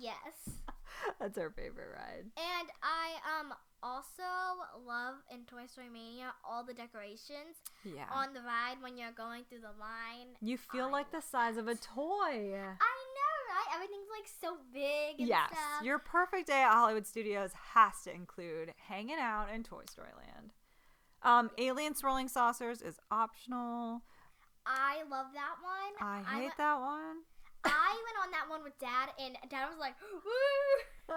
Yes. 0.00 0.56
That's 1.20 1.36
our 1.38 1.50
favorite 1.50 1.88
ride. 1.94 2.24
And 2.36 2.68
I 2.82 3.40
um 3.40 3.52
also 3.82 4.22
love 4.86 5.16
in 5.32 5.44
Toy 5.44 5.66
Story 5.66 5.88
Mania 5.92 6.32
all 6.48 6.64
the 6.64 6.74
decorations 6.74 7.56
Yeah. 7.84 8.06
on 8.12 8.32
the 8.34 8.40
ride 8.40 8.76
when 8.80 8.96
you're 8.96 9.12
going 9.12 9.44
through 9.48 9.60
the 9.60 9.74
line. 9.78 10.34
you 10.40 10.56
feel 10.56 10.86
I 10.86 10.90
like 10.90 11.12
the 11.12 11.20
size 11.20 11.56
of 11.56 11.68
a 11.68 11.74
toy. 11.74 11.94
I 12.32 12.96
know, 13.14 13.34
right? 13.52 13.74
Everything's 13.74 14.08
like 14.10 14.26
so 14.40 14.56
big 14.72 15.20
and 15.20 15.28
Yes, 15.28 15.50
stuff. 15.50 15.84
your 15.84 15.98
perfect 15.98 16.46
day 16.48 16.62
at 16.62 16.72
Hollywood 16.72 17.06
Studios 17.06 17.50
has 17.74 17.92
to 18.04 18.14
include 18.14 18.72
hanging 18.88 19.18
out 19.20 19.48
in 19.54 19.62
Toy 19.62 19.82
Story 19.90 20.08
Land. 20.16 20.52
Um, 21.22 21.50
Alien 21.58 21.94
Swirling 21.94 22.28
Saucers 22.28 22.82
is 22.82 22.98
optional. 23.10 24.02
I 24.64 25.02
love 25.10 25.26
that 25.34 25.56
one. 25.62 26.08
I 26.08 26.22
hate 26.34 26.42
went, 26.44 26.56
that 26.56 26.80
one. 26.80 27.16
I 27.70 28.02
went 28.04 28.16
on 28.24 28.30
that 28.32 28.48
one 28.48 28.62
with 28.64 28.78
Dad, 28.78 29.10
and 29.18 29.36
Dad 29.50 29.68
was 29.68 29.78
like, 29.78 29.94
"Woo!" 30.12 31.16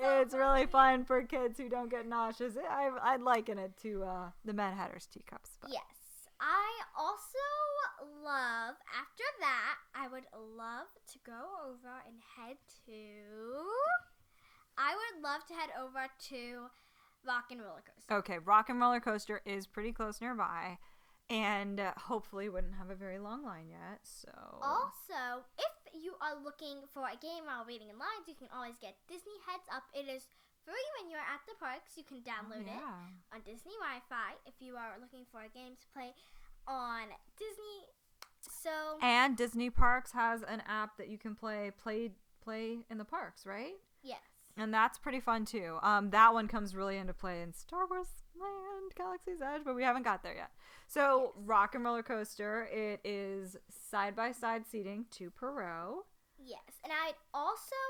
so 0.00 0.20
it's 0.20 0.34
really 0.34 0.66
fun 0.66 1.04
for 1.04 1.22
kids 1.22 1.58
who 1.58 1.68
don't 1.68 1.90
get 1.90 2.06
nauseous. 2.06 2.54
I, 2.56 2.90
I'd 3.02 3.20
liken 3.22 3.58
it 3.58 3.72
to 3.82 4.04
uh, 4.04 4.30
the 4.44 4.52
Mad 4.52 4.74
Hatter's 4.74 5.06
teacups. 5.06 5.50
But 5.60 5.70
Yes. 5.72 5.82
I 6.40 6.80
also 6.98 7.38
love, 8.24 8.74
after 8.98 9.22
that, 9.40 9.76
I 9.94 10.08
would 10.08 10.24
love 10.34 10.88
to 11.12 11.18
go 11.24 11.40
over 11.64 12.02
and 12.06 12.16
head 12.36 12.56
to. 12.86 12.92
I 14.76 14.94
would 14.96 15.22
love 15.22 15.46
to 15.46 15.54
head 15.54 15.70
over 15.80 16.08
to 16.30 16.66
Rock 17.24 17.44
and 17.52 17.60
Roller 17.60 17.84
Coaster. 17.86 18.14
Okay, 18.14 18.38
Rock 18.38 18.70
and 18.70 18.80
Roller 18.80 18.98
Coaster 18.98 19.40
is 19.46 19.66
pretty 19.68 19.92
close 19.92 20.20
nearby, 20.20 20.78
and 21.30 21.80
uh, 21.80 21.92
hopefully 21.96 22.48
wouldn't 22.48 22.74
have 22.74 22.90
a 22.90 22.94
very 22.94 23.18
long 23.18 23.44
line 23.44 23.68
yet. 23.70 24.00
So 24.04 24.30
Also, 24.62 25.44
if 25.58 25.74
you 25.94 26.14
are 26.20 26.36
looking 26.42 26.78
for 26.92 27.02
a 27.08 27.16
game 27.16 27.44
while 27.46 27.64
waiting 27.66 27.88
in 27.88 27.98
lines, 27.98 28.26
you 28.28 28.34
can 28.34 28.48
always 28.54 28.76
get 28.80 28.96
Disney 29.08 29.36
Heads 29.46 29.64
Up. 29.74 29.84
It 29.94 30.08
is 30.08 30.28
free 30.64 30.86
when 31.00 31.10
you're 31.10 31.20
at 31.20 31.40
the 31.48 31.54
parks. 31.58 31.96
You 31.96 32.04
can 32.04 32.22
Oh, 32.26 32.30
download 32.30 32.66
it 32.66 32.82
on 33.32 33.40
Disney 33.44 33.72
Wi-Fi 33.80 34.36
if 34.46 34.54
you 34.60 34.76
are 34.76 34.94
looking 35.00 35.24
for 35.30 35.40
a 35.42 35.48
game 35.48 35.74
to 35.80 35.86
play 35.92 36.12
on 36.66 37.08
Disney. 37.36 37.90
So 38.42 38.70
And 39.00 39.36
Disney 39.36 39.70
Parks 39.70 40.12
has 40.12 40.42
an 40.42 40.62
app 40.68 40.96
that 40.98 41.08
you 41.08 41.18
can 41.18 41.34
play 41.34 41.70
play 41.76 42.12
play 42.42 42.78
in 42.90 42.98
the 42.98 43.04
parks, 43.04 43.46
right? 43.46 43.74
yes, 44.02 44.18
And 44.56 44.72
that's 44.72 44.98
pretty 44.98 45.20
fun 45.20 45.44
too. 45.44 45.78
Um, 45.82 46.10
that 46.10 46.34
one 46.34 46.46
comes 46.48 46.74
really 46.76 46.98
into 46.98 47.14
play 47.14 47.40
in 47.42 47.54
Star 47.54 47.86
Wars 47.88 48.08
Land, 48.38 48.92
Galaxy's 48.96 49.40
Edge, 49.40 49.62
but 49.64 49.74
we 49.74 49.82
haven't 49.82 50.02
got 50.04 50.22
there 50.22 50.34
yet. 50.34 50.50
So 50.88 51.32
Rock 51.36 51.74
and 51.74 51.84
Roller 51.84 52.02
Coaster, 52.02 52.68
it 52.70 53.00
is 53.02 53.56
side 53.70 54.14
by 54.14 54.32
side 54.32 54.64
seating, 54.70 55.06
two 55.10 55.30
per 55.30 55.50
row. 55.50 56.02
yes, 56.38 56.80
and 56.84 56.92
I'd 56.92 57.16
also 57.32 57.80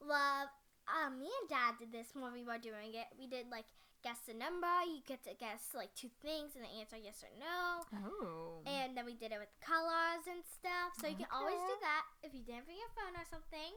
love. 0.00 0.48
Um, 0.86 1.18
me 1.18 1.26
and 1.26 1.48
Dad 1.50 1.74
did 1.80 1.90
this 1.90 2.14
when 2.14 2.32
we 2.32 2.44
were 2.44 2.62
doing 2.62 2.94
it. 2.94 3.10
We 3.18 3.26
did 3.26 3.50
like 3.50 3.66
guess 4.06 4.22
the 4.22 4.38
number. 4.38 4.70
You 4.86 5.02
get 5.02 5.24
to 5.26 5.34
guess 5.34 5.74
like 5.74 5.90
two 5.98 6.14
things 6.22 6.54
and 6.54 6.62
the 6.62 6.70
answer 6.78 6.94
yes 6.94 7.26
or 7.26 7.32
no. 7.42 7.82
Oh. 8.06 8.62
And 8.62 8.94
then 8.96 9.02
we 9.04 9.18
did 9.18 9.32
it 9.34 9.40
with 9.42 9.50
colors 9.58 10.22
and 10.30 10.46
stuff. 10.46 10.94
So 11.02 11.10
you 11.10 11.18
can 11.18 11.26
always 11.34 11.58
do 11.58 11.74
that 11.82 12.06
if 12.22 12.30
you 12.32 12.46
didn't 12.46 12.70
bring 12.70 12.78
your 12.78 12.94
phone 12.94 13.18
or 13.18 13.26
something. 13.26 13.74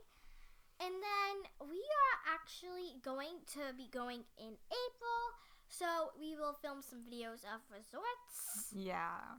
And 0.82 0.94
then 0.94 1.70
we 1.70 1.78
are 1.78 2.34
actually 2.34 2.96
going 3.04 3.44
to 3.54 3.76
be 3.78 3.88
going 3.92 4.24
in 4.38 4.56
April. 4.72 5.22
So 5.68 5.86
we 6.20 6.36
will 6.36 6.58
film 6.62 6.82
some 6.82 7.00
videos 7.00 7.44
of 7.44 7.62
resorts. 7.70 8.74
Yeah. 8.74 9.38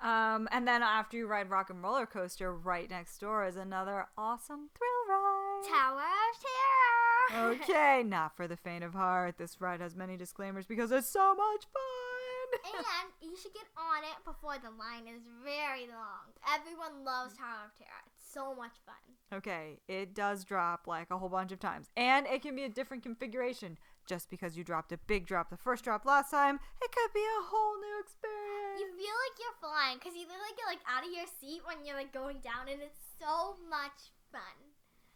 Um, 0.00 0.48
and 0.52 0.66
then 0.68 0.82
after 0.82 1.16
you 1.16 1.26
ride 1.26 1.50
Rock 1.50 1.70
and 1.70 1.82
Roller 1.82 2.06
Coaster, 2.06 2.54
right 2.54 2.88
next 2.88 3.18
door 3.18 3.44
is 3.44 3.56
another 3.56 4.06
awesome 4.16 4.68
thrill 4.76 5.08
ride. 5.08 5.64
Tower 5.68 6.00
of 6.00 6.40
Terror. 6.40 6.98
Okay, 7.60 8.02
not 8.06 8.34
for 8.34 8.48
the 8.48 8.56
faint 8.56 8.82
of 8.82 8.94
heart. 8.94 9.36
This 9.36 9.60
ride 9.60 9.82
has 9.82 9.94
many 9.94 10.16
disclaimers 10.16 10.64
because 10.64 10.90
it's 10.90 11.10
so 11.10 11.34
much 11.34 11.66
fun. 11.72 12.07
And 12.52 13.08
you 13.20 13.36
should 13.36 13.52
get 13.54 13.66
on 13.76 14.02
it 14.04 14.18
before 14.24 14.56
the 14.58 14.70
line 14.70 15.06
is 15.06 15.22
very 15.44 15.86
long. 15.88 16.32
Everyone 16.46 17.04
loves 17.04 17.36
Tower 17.36 17.66
of 17.66 17.76
Terror. 17.76 18.04
It's 18.06 18.32
so 18.32 18.54
much 18.54 18.76
fun. 18.84 19.38
okay, 19.38 19.80
it 19.88 20.14
does 20.14 20.44
drop 20.44 20.86
like 20.86 21.10
a 21.10 21.18
whole 21.18 21.28
bunch 21.28 21.52
of 21.52 21.60
times, 21.60 21.88
and 21.96 22.26
it 22.26 22.42
can 22.42 22.54
be 22.56 22.64
a 22.64 22.68
different 22.68 23.02
configuration. 23.02 23.78
Just 24.06 24.30
because 24.30 24.56
you 24.56 24.64
dropped 24.64 24.90
a 24.90 24.96
big 25.06 25.26
drop 25.26 25.50
the 25.50 25.56
first 25.58 25.84
drop 25.84 26.06
last 26.06 26.30
time, 26.30 26.58
it 26.80 26.90
could 26.92 27.12
be 27.12 27.20
a 27.20 27.44
whole 27.44 27.76
new 27.76 28.00
experience. 28.00 28.80
You 28.80 28.86
feel 28.96 29.16
like 29.20 29.36
you're 29.38 29.60
flying 29.60 29.98
because 29.98 30.14
you 30.16 30.22
literally 30.24 30.56
get 30.56 30.64
like 30.66 30.80
out 30.88 31.04
of 31.04 31.12
your 31.12 31.26
seat 31.38 31.60
when 31.66 31.84
you're 31.84 31.96
like 31.96 32.12
going 32.12 32.40
down, 32.40 32.68
and 32.72 32.80
it's 32.80 33.00
so 33.20 33.56
much 33.68 34.12
fun. 34.32 34.56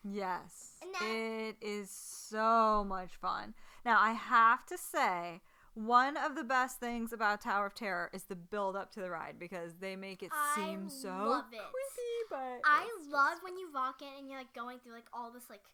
Yes. 0.04 0.72
It 1.00 1.56
is 1.62 1.88
so 1.90 2.84
much 2.86 3.12
fun. 3.16 3.54
Now, 3.84 3.98
I 4.00 4.12
have 4.12 4.66
to 4.66 4.76
say, 4.76 5.40
one 5.74 6.16
of 6.16 6.34
the 6.34 6.44
best 6.44 6.78
things 6.80 7.12
about 7.12 7.40
Tower 7.40 7.66
of 7.66 7.74
Terror 7.74 8.10
is 8.12 8.24
the 8.24 8.36
build 8.36 8.76
up 8.76 8.92
to 8.92 9.00
the 9.00 9.10
ride 9.10 9.38
because 9.38 9.72
they 9.80 9.96
make 9.96 10.22
it 10.22 10.30
I 10.32 10.54
seem 10.54 10.88
so 10.90 11.08
love 11.08 11.44
it. 11.52 11.58
creepy, 11.58 12.18
but 12.30 12.60
I 12.64 12.88
love 13.08 13.32
just- 13.32 13.42
when 13.44 13.56
you 13.58 13.70
walk 13.72 14.02
in 14.02 14.08
and 14.18 14.28
you're 14.30 14.38
like 14.40 14.52
going 14.54 14.78
through 14.80 14.94
like 14.94 15.08
all 15.12 15.30
this 15.30 15.48
like 15.48 15.64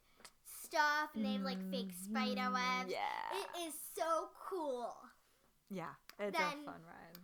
stuff, 0.63 1.11
and 1.15 1.25
they 1.25 1.33
have 1.33 1.43
like 1.43 1.71
fake 1.71 1.93
spider 2.05 2.43
Mhm, 2.43 2.53
webs. 2.55 2.91
Yeah. 2.91 3.33
It 3.33 3.69
is 3.69 3.75
so 3.97 4.31
cool. 4.49 4.97
yeah, 5.71 5.95
it's 6.19 6.37
Then- 6.37 6.61
a 6.61 6.65
fun 6.65 6.85
ride. 6.85 7.19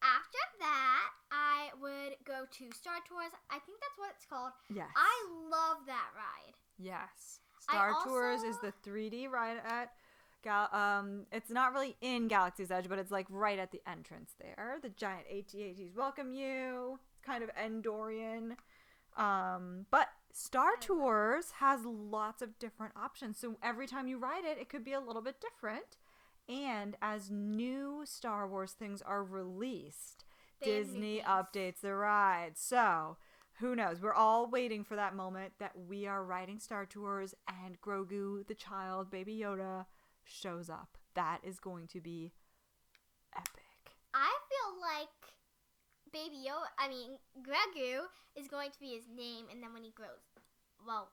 After 0.00 0.38
that, 0.60 1.10
I 1.32 1.72
would 1.80 2.16
go 2.24 2.46
to 2.46 2.72
Star 2.72 3.00
Tours. 3.08 3.32
I 3.50 3.58
think 3.58 3.80
that's 3.80 3.98
what 3.98 4.10
it's 4.14 4.24
called. 4.26 4.52
Yes. 4.68 4.90
I 4.96 5.26
love 5.50 5.86
that 5.86 6.12
ride. 6.16 6.54
Yes. 6.78 7.40
Star 7.58 7.94
Tours 8.04 8.42
is 8.44 8.58
the 8.60 8.70
3D 8.72 9.26
ride 9.26 9.58
at 9.58 9.92
Gal- 10.48 10.70
um 10.72 11.26
it's 11.30 11.50
not 11.50 11.74
really 11.74 11.94
in 12.00 12.26
Galaxy's 12.26 12.70
Edge, 12.70 12.88
but 12.88 12.98
it's 12.98 13.10
like 13.10 13.26
right 13.28 13.58
at 13.58 13.70
the 13.70 13.82
entrance 13.86 14.32
there. 14.40 14.78
The 14.80 14.88
giant 14.88 15.26
AT-ATs 15.30 15.94
welcome 15.94 16.32
you. 16.32 16.98
It's 17.12 17.26
Kind 17.26 17.44
of 17.44 17.50
Endorian. 17.54 18.56
Um 19.16 19.84
but 19.90 20.08
Star 20.32 20.70
Tours 20.80 21.50
has 21.58 21.84
lots 21.84 22.40
of 22.40 22.58
different 22.58 22.94
options. 22.96 23.38
So 23.38 23.56
every 23.62 23.86
time 23.86 24.08
you 24.08 24.16
ride 24.16 24.44
it, 24.44 24.56
it 24.58 24.70
could 24.70 24.84
be 24.84 24.94
a 24.94 25.00
little 25.00 25.20
bit 25.22 25.36
different. 25.38 25.98
And 26.48 26.96
as 27.02 27.30
new 27.30 28.02
Star 28.06 28.48
Wars 28.48 28.72
things 28.72 29.02
are 29.02 29.22
released, 29.22 30.24
They 30.62 30.66
Disney 30.66 31.20
updates 31.20 31.80
the 31.82 31.94
ride. 31.94 32.52
So, 32.56 33.18
who 33.60 33.76
knows? 33.76 34.00
We're 34.00 34.14
all 34.14 34.48
waiting 34.48 34.82
for 34.82 34.96
that 34.96 35.14
moment 35.14 35.52
that 35.58 35.72
we 35.76 36.06
are 36.06 36.24
riding 36.24 36.58
Star 36.58 36.86
Tours 36.86 37.34
and 37.64 37.78
Grogu, 37.82 38.46
the 38.46 38.54
child, 38.54 39.10
Baby 39.10 39.38
Yoda, 39.42 39.84
shows 40.28 40.68
up. 40.70 40.96
That 41.14 41.40
is 41.42 41.58
going 41.58 41.86
to 41.88 42.00
be 42.00 42.32
epic. 43.36 43.64
I 44.14 44.30
feel 44.48 44.80
like 44.80 45.32
Baby 46.12 46.46
Yoda, 46.48 46.68
I 46.78 46.88
mean, 46.88 47.18
Gregu 47.42 48.00
is 48.36 48.48
going 48.48 48.70
to 48.70 48.78
be 48.80 48.88
his 48.94 49.04
name, 49.14 49.46
and 49.52 49.62
then 49.62 49.72
when 49.74 49.82
he 49.84 49.90
grows, 49.90 50.22
well, 50.86 51.10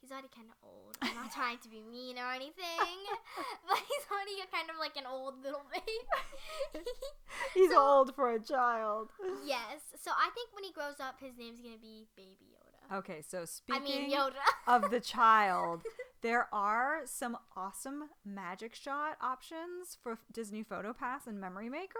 he's 0.00 0.10
already 0.10 0.28
kind 0.34 0.48
of 0.48 0.56
old. 0.66 0.96
I'm 1.02 1.14
not 1.14 1.32
trying 1.32 1.58
to 1.58 1.68
be 1.68 1.82
mean 1.82 2.18
or 2.18 2.32
anything, 2.32 2.96
but 3.68 3.76
he's 3.78 4.06
already 4.10 4.32
kind 4.52 4.68
of 4.70 4.76
like 4.80 4.96
an 4.96 5.04
old 5.10 5.42
little 5.42 5.62
baby. 5.72 6.84
He's 7.54 7.70
So- 7.70 7.78
old 7.80 8.14
for 8.14 8.30
a 8.32 8.40
child. 8.40 9.10
yes, 9.44 9.80
so 10.00 10.10
I 10.10 10.30
think 10.34 10.50
when 10.54 10.64
he 10.64 10.72
grows 10.72 11.00
up, 11.00 11.20
his 11.20 11.36
name's 11.38 11.60
gonna 11.60 11.76
be 11.80 12.06
Baby 12.16 12.52
Yoda. 12.54 12.98
Okay, 12.98 13.22
so 13.26 13.42
I 13.42 13.44
speaking 13.44 13.82
mean 14.08 14.10
Yoda. 14.12 14.32
of 14.66 14.90
the 14.90 15.00
child, 15.00 15.82
there 16.22 16.48
are 16.52 17.02
some 17.04 17.36
awesome 17.56 18.04
magic 18.24 18.74
shot 18.74 19.16
options 19.20 19.98
for 20.02 20.18
Disney 20.32 20.62
Photo 20.62 20.92
Pass 20.92 21.26
and 21.26 21.40
Memory 21.40 21.68
Maker. 21.68 21.98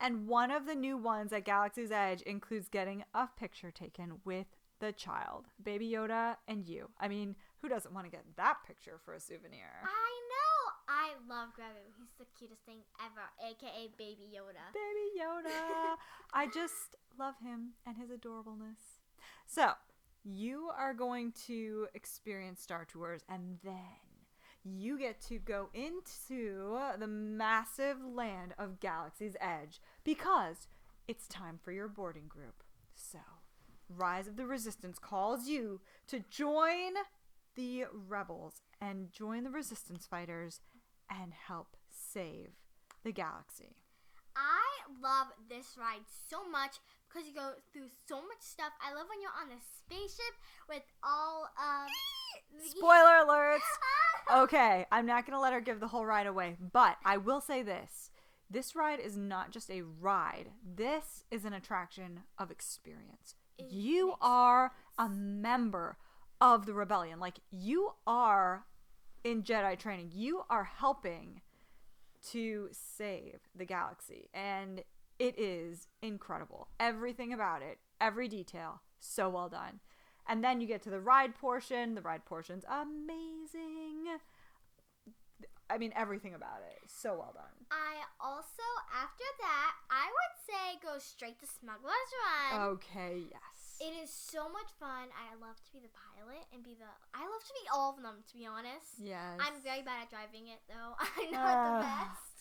And 0.00 0.26
one 0.26 0.50
of 0.50 0.66
the 0.66 0.74
new 0.74 0.96
ones 0.96 1.32
at 1.32 1.44
Galaxy's 1.44 1.90
Edge 1.90 2.20
includes 2.22 2.68
getting 2.68 3.04
a 3.14 3.28
picture 3.38 3.70
taken 3.70 4.20
with 4.24 4.46
the 4.80 4.92
child, 4.92 5.46
Baby 5.62 5.88
Yoda, 5.88 6.36
and 6.46 6.66
you. 6.66 6.90
I 7.00 7.08
mean, 7.08 7.36
who 7.62 7.68
doesn't 7.68 7.94
want 7.94 8.06
to 8.06 8.10
get 8.10 8.24
that 8.36 8.58
picture 8.66 9.00
for 9.04 9.14
a 9.14 9.20
souvenir? 9.20 9.70
I 9.82 9.86
know. 9.86 10.72
I 10.86 11.12
love 11.28 11.50
Gregu. 11.50 11.88
He's 11.96 12.12
the 12.18 12.26
cutest 12.38 12.62
thing 12.66 12.80
ever, 13.00 13.22
aka 13.48 13.88
Baby 13.96 14.28
Yoda. 14.34 14.74
Baby 14.74 15.18
Yoda. 15.18 15.96
I 16.32 16.46
just 16.46 16.96
love 17.18 17.34
him 17.42 17.74
and 17.86 17.96
his 17.96 18.10
adorableness. 18.10 19.00
So, 19.46 19.72
you 20.24 20.70
are 20.76 20.94
going 20.94 21.32
to 21.46 21.86
experience 21.94 22.60
Star 22.60 22.86
Tours 22.86 23.22
and 23.28 23.58
then 23.62 23.74
you 24.64 24.98
get 24.98 25.20
to 25.20 25.38
go 25.38 25.68
into 25.74 26.78
the 26.98 27.06
massive 27.06 27.98
land 28.02 28.54
of 28.58 28.80
Galaxy's 28.80 29.36
Edge 29.40 29.80
because 30.02 30.68
it's 31.06 31.28
time 31.28 31.58
for 31.62 31.70
your 31.70 31.88
boarding 31.88 32.28
group. 32.28 32.62
So, 32.94 33.18
Rise 33.88 34.26
of 34.26 34.36
the 34.36 34.46
Resistance 34.46 34.98
calls 34.98 35.46
you 35.46 35.80
to 36.06 36.24
join 36.30 36.94
the 37.54 37.84
rebels 38.08 38.62
and 38.80 39.12
join 39.12 39.44
the 39.44 39.50
resistance 39.50 40.06
fighters 40.06 40.60
and 41.10 41.32
help 41.34 41.76
save 41.90 42.50
the 43.04 43.12
galaxy. 43.12 43.76
I 44.34 44.62
love 45.02 45.28
this 45.48 45.76
ride 45.78 46.04
so 46.28 46.48
much 46.48 46.78
because 47.14 47.28
you 47.28 47.34
go 47.34 47.52
through 47.72 47.86
so 48.08 48.16
much 48.16 48.40
stuff. 48.40 48.72
I 48.82 48.92
love 48.94 49.06
when 49.08 49.20
you're 49.22 49.30
on 49.40 49.56
a 49.56 49.60
spaceship 49.78 50.34
with 50.68 50.82
all 51.02 51.44
of 51.56 51.90
the- 52.60 52.68
Spoiler 52.68 53.24
alerts. 53.24 53.60
Okay, 54.34 54.86
I'm 54.90 55.04
not 55.04 55.26
going 55.26 55.36
to 55.36 55.40
let 55.40 55.52
her 55.52 55.60
give 55.60 55.80
the 55.80 55.88
whole 55.88 56.06
ride 56.06 56.26
away, 56.26 56.56
but 56.72 56.96
I 57.04 57.18
will 57.18 57.42
say 57.42 57.62
this. 57.62 58.10
This 58.50 58.74
ride 58.74 58.98
is 58.98 59.18
not 59.18 59.50
just 59.50 59.70
a 59.70 59.82
ride. 59.82 60.48
This 60.64 61.24
is 61.30 61.44
an 61.44 61.52
attraction 61.52 62.20
of 62.38 62.50
experience. 62.50 63.34
It 63.58 63.70
You 63.70 64.14
are 64.22 64.72
a 64.98 65.10
member 65.10 65.98
of 66.40 66.64
the 66.64 66.72
rebellion. 66.72 67.20
Like 67.20 67.40
you 67.50 67.92
are 68.06 68.64
in 69.24 69.42
Jedi 69.42 69.78
training. 69.78 70.12
You 70.14 70.44
are 70.48 70.64
helping 70.64 71.42
to 72.30 72.70
save 72.72 73.40
the 73.54 73.66
galaxy 73.66 74.30
and 74.32 74.82
it 75.18 75.38
is 75.38 75.88
incredible. 76.02 76.68
Everything 76.80 77.32
about 77.32 77.62
it, 77.62 77.78
every 78.00 78.28
detail, 78.28 78.82
so 79.00 79.28
well 79.28 79.48
done. 79.48 79.80
And 80.26 80.42
then 80.42 80.60
you 80.60 80.66
get 80.66 80.82
to 80.82 80.90
the 80.90 81.00
ride 81.00 81.34
portion. 81.34 81.94
The 81.94 82.00
ride 82.00 82.24
portion's 82.24 82.64
amazing. 82.68 84.18
I 85.70 85.78
mean, 85.78 85.92
everything 85.96 86.34
about 86.34 86.60
it, 86.60 86.78
so 86.86 87.16
well 87.16 87.32
done. 87.34 87.56
I 87.72 88.04
also, 88.20 88.68
after 88.92 89.24
that, 89.40 89.72
I 89.90 90.06
would 90.12 90.34
say 90.44 90.78
go 90.84 90.98
straight 90.98 91.40
to 91.40 91.46
Smuggler's 91.46 92.12
Run. 92.52 92.60
Okay, 92.76 93.24
yes. 93.32 93.80
It 93.80 93.92
is 94.02 94.10
so 94.12 94.44
much 94.48 94.70
fun. 94.78 95.08
I 95.16 95.34
love 95.40 95.56
to 95.64 95.72
be 95.72 95.80
the 95.80 95.90
pilot 95.90 96.44
and 96.52 96.62
be 96.62 96.76
the. 96.78 96.86
I 97.16 97.24
love 97.24 97.42
to 97.42 97.54
be 97.56 97.66
all 97.72 97.96
of 97.96 98.02
them, 98.02 98.22
to 98.28 98.34
be 98.36 98.46
honest. 98.46 99.00
yes. 99.00 99.40
I'm 99.40 99.56
very 99.64 99.82
bad 99.82 100.04
at 100.04 100.10
driving 100.10 100.48
it, 100.48 100.60
though. 100.68 100.94
I'm 101.00 101.32
not 101.32 101.56
the 101.64 101.86
Ah. 101.88 102.12
best. 102.12 102.33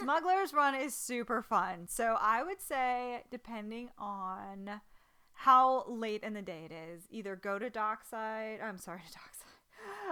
Smuggler's 0.00 0.52
Run 0.52 0.74
is 0.74 0.94
super 0.94 1.42
fun. 1.42 1.86
So 1.88 2.16
I 2.20 2.42
would 2.42 2.60
say, 2.60 3.22
depending 3.30 3.90
on 3.98 4.80
how 5.32 5.84
late 5.88 6.22
in 6.22 6.34
the 6.34 6.42
day 6.42 6.68
it 6.70 6.72
is, 6.72 7.04
either 7.10 7.36
go 7.36 7.58
to 7.58 7.70
Dockside. 7.70 8.60
I'm 8.62 8.78
sorry, 8.78 9.00
to 9.06 9.12
Dockside. 9.12 9.42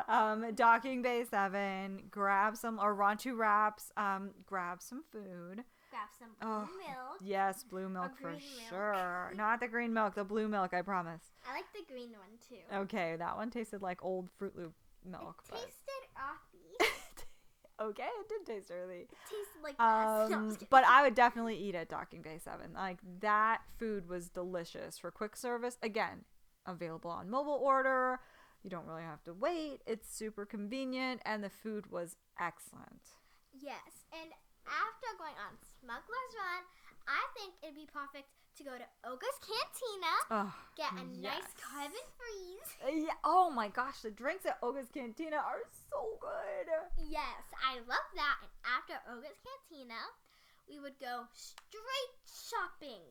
Um, 0.09 0.55
Docking 0.55 1.03
Bay 1.03 1.25
Seven. 1.29 2.05
Grab 2.11 2.57
some 2.57 2.79
or 2.79 2.95
Ronto 2.95 3.37
Wraps. 3.37 3.93
Um, 3.97 4.31
grab 4.47 4.83
some 4.83 5.05
food. 5.11 5.64
Grab 5.91 6.09
some 6.19 6.29
blue 6.41 6.50
Oh, 6.50 6.61
milk. 6.61 7.19
Yes, 7.23 7.62
blue 7.62 7.88
milk 7.88 8.17
for 8.21 8.31
milk. 8.31 8.41
sure. 8.69 9.33
Not 9.37 9.61
the 9.61 9.69
green 9.69 9.93
milk, 9.95 10.14
the 10.14 10.25
blue 10.25 10.49
milk. 10.49 10.75
I 10.75 10.83
promise. 10.83 11.23
I 11.49 11.55
like 11.55 11.64
the 11.73 11.85
green 11.93 12.11
one 12.11 12.38
too. 12.49 12.76
Okay, 12.85 13.14
that 13.19 13.37
one 13.37 13.50
tasted 13.50 13.81
like 13.83 14.05
old 14.05 14.29
Fruit 14.38 14.57
Loop 14.57 14.75
milk. 15.05 15.43
it 15.49 15.53
tasted 15.55 16.09
earthy. 16.17 16.53
Okay, 17.91 18.09
it 18.21 18.29
did 18.29 18.47
taste 18.47 18.71
early. 18.71 19.00
It 19.03 19.09
tasted 19.29 19.62
like. 19.62 19.79
No, 19.79 20.37
Um, 20.37 20.57
but 20.71 20.85
I 20.85 21.03
would 21.03 21.14
definitely 21.14 21.57
eat 21.57 21.75
at 21.75 21.88
Docking 21.88 22.23
Bay 22.23 22.38
7. 22.43 22.73
Like 22.75 22.99
that 23.21 23.62
food 23.79 24.09
was 24.09 24.29
delicious 24.29 24.99
for 24.99 25.11
quick 25.11 25.37
service. 25.37 25.79
Again, 25.83 26.25
available 26.67 27.11
on 27.11 27.31
mobile 27.31 27.61
order. 27.62 28.21
You 28.62 28.71
don't 28.71 28.87
really 28.87 29.03
have 29.03 29.23
to 29.25 29.35
wait. 29.35 29.83
It's 29.87 30.09
super 30.14 30.47
convenient 30.47 31.21
and 31.26 31.45
the 31.45 31.50
food 31.50 31.91
was 31.91 32.17
excellent. 32.41 33.03
Yes, 33.53 34.09
and 34.12 34.31
after 34.67 35.09
going 35.19 35.37
on 35.37 35.53
Smuggler's 35.81 36.35
Run, 36.35 36.62
I 37.07 37.23
think 37.37 37.53
it'd 37.62 37.76
be 37.76 37.87
perfect 37.93 38.33
to 38.56 38.64
go 38.64 38.73
to 38.73 39.08
Oga's 39.08 39.38
Cantina, 39.40 40.14
Oh, 40.30 40.54
get 40.76 40.92
a 40.92 41.04
nice 41.20 41.42
yes. 41.42 41.54
Carbon 41.61 42.06
Freeze. 42.16 43.04
yeah. 43.06 43.12
Oh 43.25 43.50
my 43.50 43.68
gosh, 43.68 44.00
the 44.02 44.11
drinks 44.11 44.46
at 44.46 44.58
Oga's 44.62 44.88
Cantina 44.92 45.37
are 45.37 45.62
so 45.90 46.18
good. 46.20 46.68
Yes, 47.11 47.42
I 47.66 47.76
love 47.88 48.08
that. 48.16 48.37
And 48.42 48.50
after 48.64 48.94
Oga's 49.12 49.38
Cantina, 49.42 49.94
we 50.68 50.78
would 50.80 50.99
go 51.00 51.25
straight 51.32 52.14
shopping 52.26 53.02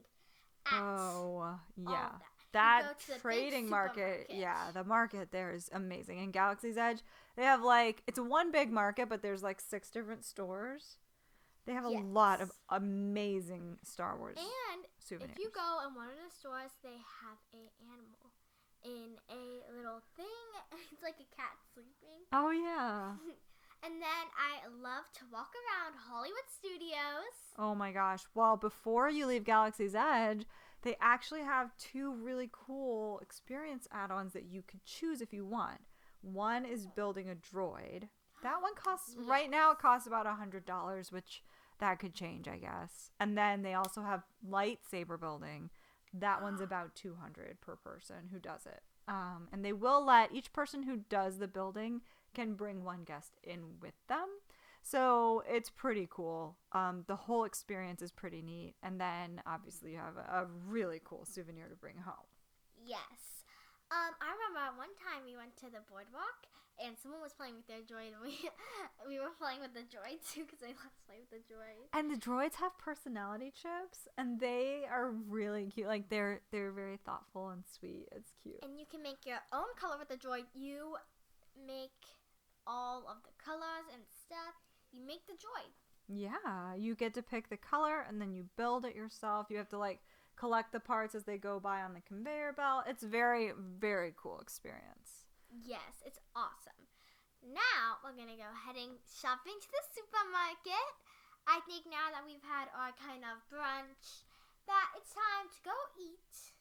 at 0.72 0.82
Oh, 0.82 1.60
yeah. 1.78 2.10
that. 2.12 2.22
That 2.54 2.82
go 2.84 2.90
to 3.00 3.08
the 3.08 3.14
big 3.14 3.22
trading 3.22 3.70
market, 3.70 4.28
yeah, 4.30 4.70
the 4.74 4.84
market 4.84 5.32
there 5.32 5.52
is 5.54 5.70
amazing. 5.74 6.20
In 6.20 6.30
Galaxy's 6.30 6.78
Edge, 6.78 7.00
they 7.36 7.44
have 7.44 7.64
like 7.64 8.04
it's 8.06 8.20
one 8.20 8.52
big 8.52 8.72
market, 8.72 9.10
but 9.10 9.24
there's 9.24 9.42
like 9.42 9.60
six 9.60 9.90
different 9.90 10.24
stores. 10.24 10.98
They 11.66 11.74
have 11.74 11.86
a 11.86 11.90
lot 11.90 12.42
of 12.42 12.52
amazing 12.70 13.78
Star 13.84 14.18
Wars 14.18 14.38
And 14.38 14.84
souvenirs. 15.00 15.32
if 15.32 15.40
you 15.40 15.50
go 15.54 15.80
in 15.88 15.96
one 15.96 16.08
of 16.08 16.16
the 16.20 16.34
stores, 16.38 16.72
they 16.84 16.98
have 17.24 17.40
a 17.54 17.72
animal 17.88 18.32
in 18.84 19.16
a 19.30 19.76
little 19.78 20.02
thing. 20.18 20.26
It's 20.92 21.02
like 21.04 21.16
a 21.20 21.36
cat 21.36 21.56
sleeping. 21.74 22.24
oh 22.34 22.52
yeah. 22.52 23.14
And 23.86 23.96
then 24.02 24.26
I 24.40 24.66
love 24.82 25.04
to 25.16 25.26
walk 25.30 25.52
around 25.60 25.96
Hollywood 26.10 26.48
Studios. 26.48 27.36
Oh 27.60 27.76
my 27.76 27.92
gosh. 27.92 28.22
Well, 28.34 28.56
before 28.56 29.10
you 29.10 29.26
leave 29.26 29.44
Galaxy's 29.44 29.94
Edge, 29.94 30.46
they 30.84 30.96
actually 31.02 31.42
have 31.42 31.76
two 31.78 32.14
really 32.14 32.50
cool 32.54 33.20
experience 33.20 33.86
add-ons 33.92 34.32
that 34.34 34.46
you 34.46 34.62
could 34.66 34.86
choose 34.86 35.20
if 35.20 35.34
you 35.34 35.46
want. 35.46 35.82
One 36.22 36.64
is 36.64 36.88
building 36.88 37.30
a 37.30 37.36
droid. 37.36 38.08
That 38.42 38.62
one 38.62 38.74
costs 38.76 39.18
right 39.28 39.50
now 39.52 39.72
it 39.74 39.80
costs 39.80 40.08
about 40.08 40.28
a 40.28 40.34
hundred 40.36 40.66
dollars, 40.66 41.12
which 41.12 41.44
that 41.84 42.00
could 42.00 42.14
change, 42.14 42.48
I 42.48 42.58
guess. 42.58 43.12
And 43.20 43.38
then 43.38 43.62
they 43.62 43.74
also 43.74 44.02
have 44.02 44.24
lightsaber 44.50 45.20
building. 45.20 45.70
That 46.14 46.42
one's 46.42 46.62
about 46.70 46.96
two 46.96 47.16
hundred 47.20 47.60
per 47.62 47.76
person 47.76 48.30
who 48.32 48.40
does 48.40 48.66
it. 48.66 48.82
Um, 49.08 49.50
and 49.52 49.66
they 49.66 49.74
will 49.74 50.04
let 50.04 50.34
each 50.34 50.54
person 50.54 50.84
who 50.84 51.02
does 51.10 51.38
the 51.40 51.48
building 51.48 52.02
can 52.34 52.54
bring 52.54 52.86
one 52.86 53.04
guest 53.04 53.38
in 53.44 53.80
with 53.82 53.96
them. 54.08 54.28
So 54.82 55.44
it's 55.48 55.70
pretty 55.70 56.08
cool. 56.10 56.58
Um, 56.72 57.04
the 57.08 57.16
whole 57.16 57.44
experience 57.44 58.02
is 58.02 58.12
pretty 58.12 58.42
neat. 58.42 58.76
And 58.82 59.00
then 59.00 59.42
obviously 59.46 59.92
you 59.92 59.98
have 59.98 60.16
a, 60.18 60.44
a 60.44 60.48
really 60.66 61.02
cool 61.04 61.26
souvenir 61.26 61.68
to 61.68 61.76
bring 61.76 61.98
home. 61.98 62.28
Yes. 62.86 63.44
Um, 63.92 64.16
I 64.20 64.32
remember 64.32 64.78
one 64.78 64.96
time 65.00 65.24
we 65.26 65.36
went 65.36 65.56
to 65.58 65.68
the 65.68 65.84
boardwalk 65.92 66.48
and 66.82 66.96
someone 66.98 67.22
was 67.22 67.34
playing 67.34 67.56
with 67.56 67.68
their 67.68 67.82
droid 67.86 68.14
and 68.14 68.22
we 68.22 68.50
we 69.08 69.20
were 69.20 69.34
playing 69.38 69.62
with 69.62 69.74
the 69.74 69.86
droid 69.86 70.18
too 70.26 70.46
because 70.46 70.64
I 70.64 70.74
love 70.74 70.94
to 70.94 71.04
play 71.06 71.18
with 71.22 71.30
the 71.30 71.44
droid. 71.46 71.86
And 71.94 72.10
the 72.10 72.18
droids 72.18 72.56
have 72.56 72.78
personality 72.78 73.52
chips 73.54 74.08
and 74.18 74.40
they 74.40 74.84
are 74.90 75.12
really 75.12 75.70
cute. 75.74 75.88
Like 75.88 76.10
they're 76.10 76.42
they're 76.52 76.72
very 76.72 76.98
thoughtful 76.98 77.50
and 77.50 77.64
sweet. 77.66 78.08
It's 78.12 78.32
cute. 78.42 78.60
And 78.64 78.80
you 78.80 78.86
can 78.90 79.04
make 79.04 79.26
your 79.26 79.42
own 79.54 79.70
color 79.80 79.98
with 79.98 80.10
the 80.10 80.18
droid. 80.18 80.46
You 80.54 80.98
make 81.56 81.92
all 82.66 83.06
of 83.10 83.18
the 83.24 83.34
colors 83.44 83.88
and 83.94 84.02
stuff. 84.26 84.56
You 84.92 85.06
make 85.06 85.26
the 85.28 85.34
droid. 85.34 85.74
Yeah, 86.08 86.76
you 86.76 86.96
get 86.96 87.14
to 87.14 87.22
pick 87.22 87.50
the 87.50 87.58
color 87.58 88.06
and 88.08 88.20
then 88.20 88.34
you 88.34 88.46
build 88.58 88.86
it 88.86 88.96
yourself. 88.96 89.48
You 89.50 89.58
have 89.58 89.70
to 89.70 89.78
like 89.78 90.02
collect 90.36 90.72
the 90.72 90.80
parts 90.80 91.16
as 91.16 91.24
they 91.24 91.38
go 91.38 91.60
by 91.60 91.82
on 91.82 91.94
the 91.94 92.02
conveyor 92.02 92.54
belt. 92.54 92.86
It's 92.88 93.04
very 93.04 93.52
very 93.80 94.14
cool 94.18 94.40
experience. 94.40 95.23
Yes, 95.62 96.02
it's 96.06 96.20
awesome. 96.36 96.90
Now 97.46 98.00
we're 98.02 98.18
gonna 98.18 98.40
go 98.40 98.50
heading 98.66 98.98
shopping 99.06 99.54
to 99.60 99.70
the 99.70 99.84
supermarket. 99.94 100.90
I 101.46 101.60
think 101.68 101.86
now 101.86 102.10
that 102.16 102.24
we've 102.26 102.42
had 102.42 102.72
our 102.74 102.96
kind 102.98 103.22
of 103.28 103.44
brunch, 103.52 104.24
that 104.66 104.88
it's 104.98 105.12
time 105.14 105.52
to 105.52 105.60
go 105.62 105.76
eat 106.00 106.56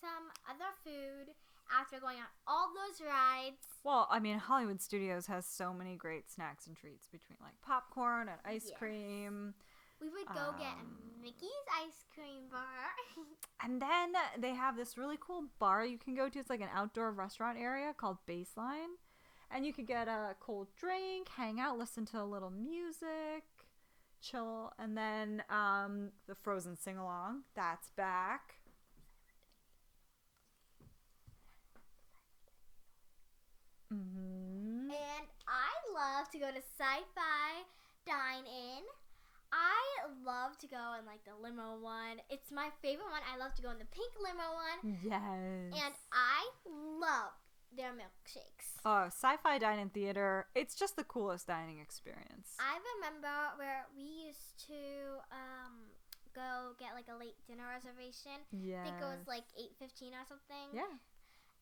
some 0.00 0.30
other 0.48 0.70
food 0.86 1.34
after 1.74 1.98
going 1.98 2.18
on 2.22 2.30
all 2.46 2.70
those 2.70 3.02
rides. 3.02 3.66
Well, 3.82 4.06
I 4.10 4.20
mean, 4.20 4.38
Hollywood 4.38 4.80
Studios 4.80 5.26
has 5.26 5.44
so 5.44 5.74
many 5.74 5.96
great 5.96 6.30
snacks 6.30 6.66
and 6.68 6.76
treats 6.76 7.08
between 7.08 7.38
like 7.42 7.60
popcorn 7.66 8.28
and 8.28 8.38
ice 8.44 8.68
Yes. 8.70 8.78
cream. 8.78 9.54
We 10.00 10.08
would 10.08 10.28
go 10.28 10.54
get 10.58 10.78
Um, 10.78 11.05
Mickey's 11.26 11.66
ice 11.82 12.04
cream 12.14 12.42
bar. 12.50 12.62
And 13.64 13.82
then 13.82 14.12
they 14.38 14.54
have 14.54 14.76
this 14.76 14.96
really 14.96 15.16
cool 15.18 15.44
bar 15.58 15.84
you 15.84 15.98
can 15.98 16.14
go 16.14 16.28
to. 16.28 16.38
It's 16.38 16.50
like 16.50 16.60
an 16.60 16.68
outdoor 16.72 17.10
restaurant 17.10 17.58
area 17.58 17.92
called 17.96 18.18
Baseline. 18.28 18.94
And 19.50 19.66
you 19.66 19.72
could 19.72 19.86
get 19.88 20.08
a 20.08 20.36
cold 20.40 20.68
drink, 20.78 21.28
hang 21.36 21.58
out, 21.58 21.78
listen 21.78 22.04
to 22.06 22.20
a 22.20 22.24
little 22.24 22.50
music, 22.50 23.44
chill. 24.20 24.72
And 24.78 24.96
then 24.96 25.42
um, 25.50 26.10
the 26.28 26.34
Frozen 26.36 26.76
sing 26.76 26.98
along, 26.98 27.42
that's 27.56 27.90
back. 27.96 28.56
hmm 33.90 34.90
And 34.90 35.26
I 35.48 35.70
love 35.94 36.30
to 36.30 36.38
go 36.38 36.46
to 36.50 36.62
Sci-Fi 36.78 37.64
Dine 38.06 38.46
In. 38.46 38.82
I 39.52 39.82
love 40.24 40.58
to 40.58 40.66
go 40.66 40.94
in 40.98 41.06
like 41.06 41.24
the 41.24 41.34
limo 41.40 41.78
one. 41.80 42.20
It's 42.30 42.50
my 42.50 42.68
favorite 42.82 43.10
one. 43.10 43.22
I 43.26 43.38
love 43.38 43.54
to 43.54 43.62
go 43.62 43.70
in 43.70 43.78
the 43.78 43.90
pink 43.90 44.12
limo 44.18 44.48
one. 44.54 44.98
Yes. 45.02 45.82
And 45.84 45.94
I 46.12 46.46
love 46.66 47.32
their 47.76 47.90
milkshakes. 47.92 48.78
oh, 48.84 49.06
sci 49.06 49.36
fi 49.42 49.58
dining 49.58 49.90
theater. 49.90 50.46
It's 50.54 50.74
just 50.74 50.96
the 50.96 51.04
coolest 51.04 51.46
dining 51.46 51.78
experience. 51.78 52.56
I 52.58 52.78
remember 52.96 53.34
where 53.58 53.86
we 53.96 54.28
used 54.28 54.56
to 54.68 55.20
um, 55.30 55.90
go 56.34 56.72
get 56.78 56.94
like 56.94 57.08
a 57.12 57.18
late 57.18 57.36
dinner 57.46 57.64
reservation. 57.72 58.44
Yeah. 58.52 58.80
I 58.80 58.84
think 58.84 58.96
it 59.00 59.04
was 59.04 59.26
like 59.26 59.44
8.15 59.82 60.12
or 60.12 60.24
something. 60.28 60.68
Yeah. 60.72 60.92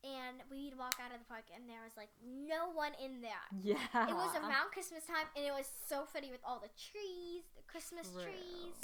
And 0.04 0.44
we'd 0.52 0.76
walk 0.76 1.00
out 1.00 1.10
of 1.10 1.18
the 1.18 1.24
park, 1.24 1.48
and 1.48 1.64
there 1.64 1.80
was 1.80 1.96
like 1.96 2.12
no 2.20 2.68
one 2.70 2.92
in 3.00 3.24
there. 3.24 3.48
Yeah. 3.64 3.80
It 4.06 4.14
was 4.14 4.36
around 4.36 4.70
Christmas 4.70 5.08
time, 5.08 5.26
and 5.34 5.44
it 5.44 5.52
was 5.56 5.66
so 5.88 6.04
funny 6.04 6.30
with 6.30 6.44
all 6.44 6.60
the 6.60 6.70
trees, 6.76 7.48
the 7.56 7.64
Christmas 7.64 8.12
True. 8.12 8.28
trees. 8.28 8.76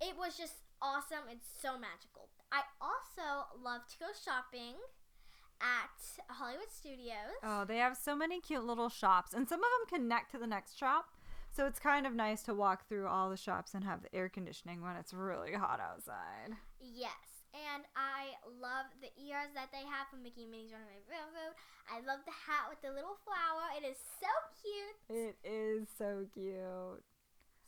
It 0.00 0.14
was 0.16 0.38
just 0.38 0.62
awesome 0.80 1.26
and 1.30 1.42
so 1.42 1.74
magical. 1.74 2.30
I 2.50 2.62
also 2.80 3.50
love 3.58 3.82
to 3.90 3.98
go 3.98 4.06
shopping 4.14 4.78
at 5.60 5.94
Hollywood 6.28 6.70
Studios. 6.70 7.38
Oh, 7.42 7.64
they 7.64 7.78
have 7.78 7.96
so 7.96 8.16
many 8.16 8.40
cute 8.40 8.64
little 8.64 8.88
shops, 8.88 9.34
and 9.34 9.48
some 9.48 9.60
of 9.60 9.70
them 9.70 10.00
connect 10.00 10.30
to 10.32 10.38
the 10.38 10.46
next 10.46 10.78
shop. 10.78 11.06
So 11.50 11.66
it's 11.66 11.78
kind 11.78 12.06
of 12.06 12.14
nice 12.14 12.42
to 12.44 12.54
walk 12.54 12.88
through 12.88 13.06
all 13.06 13.28
the 13.28 13.36
shops 13.36 13.74
and 13.74 13.84
have 13.84 14.02
the 14.02 14.14
air 14.14 14.28
conditioning 14.28 14.80
when 14.80 14.96
it's 14.96 15.12
really 15.12 15.52
hot 15.52 15.80
outside. 15.80 16.56
Yes, 16.80 17.10
and 17.52 17.84
I 17.96 18.34
love 18.60 18.86
the 19.00 19.12
ears 19.20 19.52
that 19.54 19.68
they 19.72 19.84
have 19.84 20.08
from 20.10 20.22
Mickey 20.22 20.42
and 20.42 20.50
Minnie's 20.50 20.72
Runaway 20.72 21.04
Railroad. 21.08 21.54
I 21.90 22.00
love 22.06 22.20
the 22.24 22.32
hat 22.32 22.68
with 22.68 22.80
the 22.80 22.90
little 22.90 23.16
flower. 23.24 23.68
It 23.76 23.84
is 23.84 23.96
so 24.20 24.32
cute. 24.60 24.96
It 25.08 25.36
is 25.44 25.88
so 25.96 26.26
cute. 26.32 27.04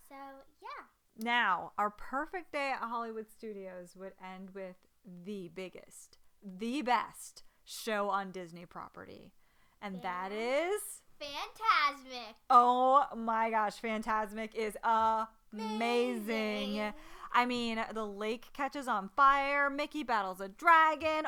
So 0.09 0.17
yeah, 0.63 0.85
Now, 1.19 1.73
our 1.79 1.91
perfect 1.91 2.53
day 2.53 2.73
at 2.73 2.87
Hollywood 2.89 3.31
Studios 3.31 3.95
would 3.97 4.13
end 4.23 4.51
with 4.55 4.77
the 5.25 5.51
biggest, 5.55 6.19
the 6.43 6.83
best 6.83 7.43
show 7.65 8.09
on 8.11 8.31
Disney 8.31 8.67
property. 8.67 9.33
And 9.81 10.01
that 10.03 10.33
is 10.33 11.03
Fantasmic. 11.21 12.35
Oh 12.51 13.07
my 13.17 13.51
gosh, 13.51 13.81
Fantasmic 13.81 14.55
is 14.55 14.77
amazing. 14.83 15.77
Amazing. 15.77 16.93
I 17.35 17.47
mean, 17.47 17.85
the 17.93 18.07
lake 18.07 18.47
catches 18.53 18.87
on 18.87 19.11
fire, 19.17 19.69
Mickey 19.69 20.05
battles 20.05 20.41
a 20.41 20.49
dragon, 20.49 21.27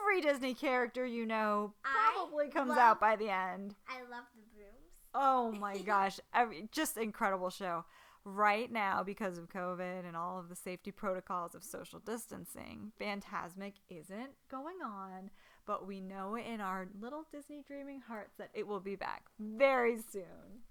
every 0.00 0.20
Disney 0.22 0.54
character 0.54 1.04
you 1.04 1.26
know 1.26 1.74
I 1.84 2.12
probably 2.14 2.48
comes 2.48 2.70
love- 2.70 2.78
out 2.78 3.00
by 3.00 3.16
the 3.16 3.28
end. 3.28 3.74
I 3.88 4.00
love 4.10 4.24
the 4.34 4.42
brooms. 4.54 4.92
Oh 5.14 5.52
my 5.60 5.78
gosh, 5.78 6.18
every, 6.34 6.68
just 6.72 6.96
incredible 6.96 7.50
show. 7.50 7.84
Right 8.24 8.70
now, 8.70 9.02
because 9.02 9.36
of 9.36 9.48
COVID 9.48 10.06
and 10.06 10.16
all 10.16 10.38
of 10.38 10.48
the 10.48 10.54
safety 10.54 10.92
protocols 10.92 11.56
of 11.56 11.64
social 11.64 11.98
distancing, 11.98 12.92
Fantasmic 13.00 13.72
isn't 13.90 14.30
going 14.48 14.76
on, 14.80 15.28
but 15.66 15.88
we 15.88 16.00
know 16.00 16.36
in 16.36 16.60
our 16.60 16.86
little 17.00 17.26
Disney 17.32 17.64
dreaming 17.66 18.00
hearts 18.06 18.34
that 18.38 18.50
it 18.54 18.68
will 18.68 18.78
be 18.78 18.94
back 18.94 19.24
very 19.40 19.98
soon. 19.98 20.62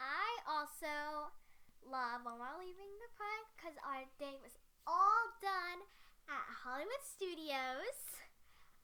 I 0.00 0.50
also 0.50 1.30
love 1.88 2.22
when 2.24 2.38
we're 2.38 2.58
leaving 2.62 2.90
the 3.02 3.12
park 3.18 3.46
because 3.54 3.76
our 3.82 4.06
day 4.18 4.36
was 4.42 4.54
all 4.86 5.30
done 5.42 5.80
at 6.30 6.46
Hollywood 6.62 7.02
Studios. 7.02 8.22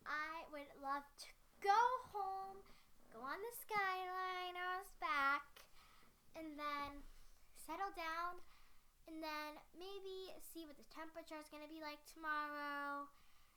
I 0.07 0.49
would 0.51 0.71
love 0.81 1.05
to 1.05 1.29
go 1.61 1.83
home, 2.15 2.65
go 3.13 3.21
on 3.21 3.39
the 3.39 3.55
Skyliner's 3.61 4.91
back, 5.03 5.45
and 6.39 6.57
then 6.57 7.05
settle 7.55 7.93
down, 7.93 8.41
and 9.11 9.21
then 9.21 9.59
maybe 9.77 10.33
see 10.41 10.65
what 10.65 10.79
the 10.81 10.89
temperature 10.89 11.37
is 11.37 11.51
going 11.53 11.67
to 11.67 11.73
be 11.73 11.85
like 11.85 12.01
tomorrow, 12.09 13.11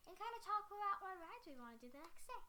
and 0.05 0.17
kind 0.17 0.33
of 0.35 0.41
talk 0.43 0.67
about 0.67 0.99
what 0.99 1.15
rides 1.21 1.47
we 1.47 1.55
want 1.55 1.77
to 1.79 1.83
do 1.87 1.93
the 1.93 2.01
next 2.01 2.25
day. 2.27 2.43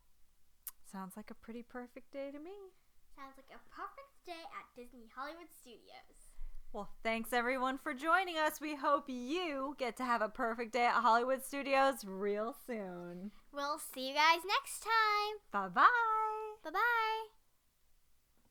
Sounds 0.88 1.16
like 1.16 1.30
a 1.30 1.38
pretty 1.38 1.62
perfect 1.62 2.10
day 2.12 2.32
to 2.32 2.40
me. 2.40 2.74
Sounds 3.14 3.36
like 3.36 3.52
a 3.52 3.60
perfect 3.68 4.12
day 4.24 4.44
at 4.56 4.72
Disney 4.72 5.08
Hollywood 5.12 5.52
Studios. 5.52 6.31
Well, 6.72 6.88
thanks 7.02 7.34
everyone 7.34 7.76
for 7.76 7.92
joining 7.92 8.38
us. 8.38 8.58
We 8.58 8.74
hope 8.74 9.04
you 9.06 9.76
get 9.78 9.96
to 9.98 10.04
have 10.04 10.22
a 10.22 10.28
perfect 10.28 10.72
day 10.72 10.86
at 10.86 11.02
Hollywood 11.02 11.44
Studios 11.44 12.04
real 12.04 12.54
soon. 12.66 13.30
We'll 13.52 13.78
see 13.78 14.08
you 14.08 14.14
guys 14.14 14.40
next 14.46 14.82
time. 14.82 15.36
Bye 15.52 15.68
bye. 15.68 16.54
Bye 16.64 16.70
bye. 16.70 17.41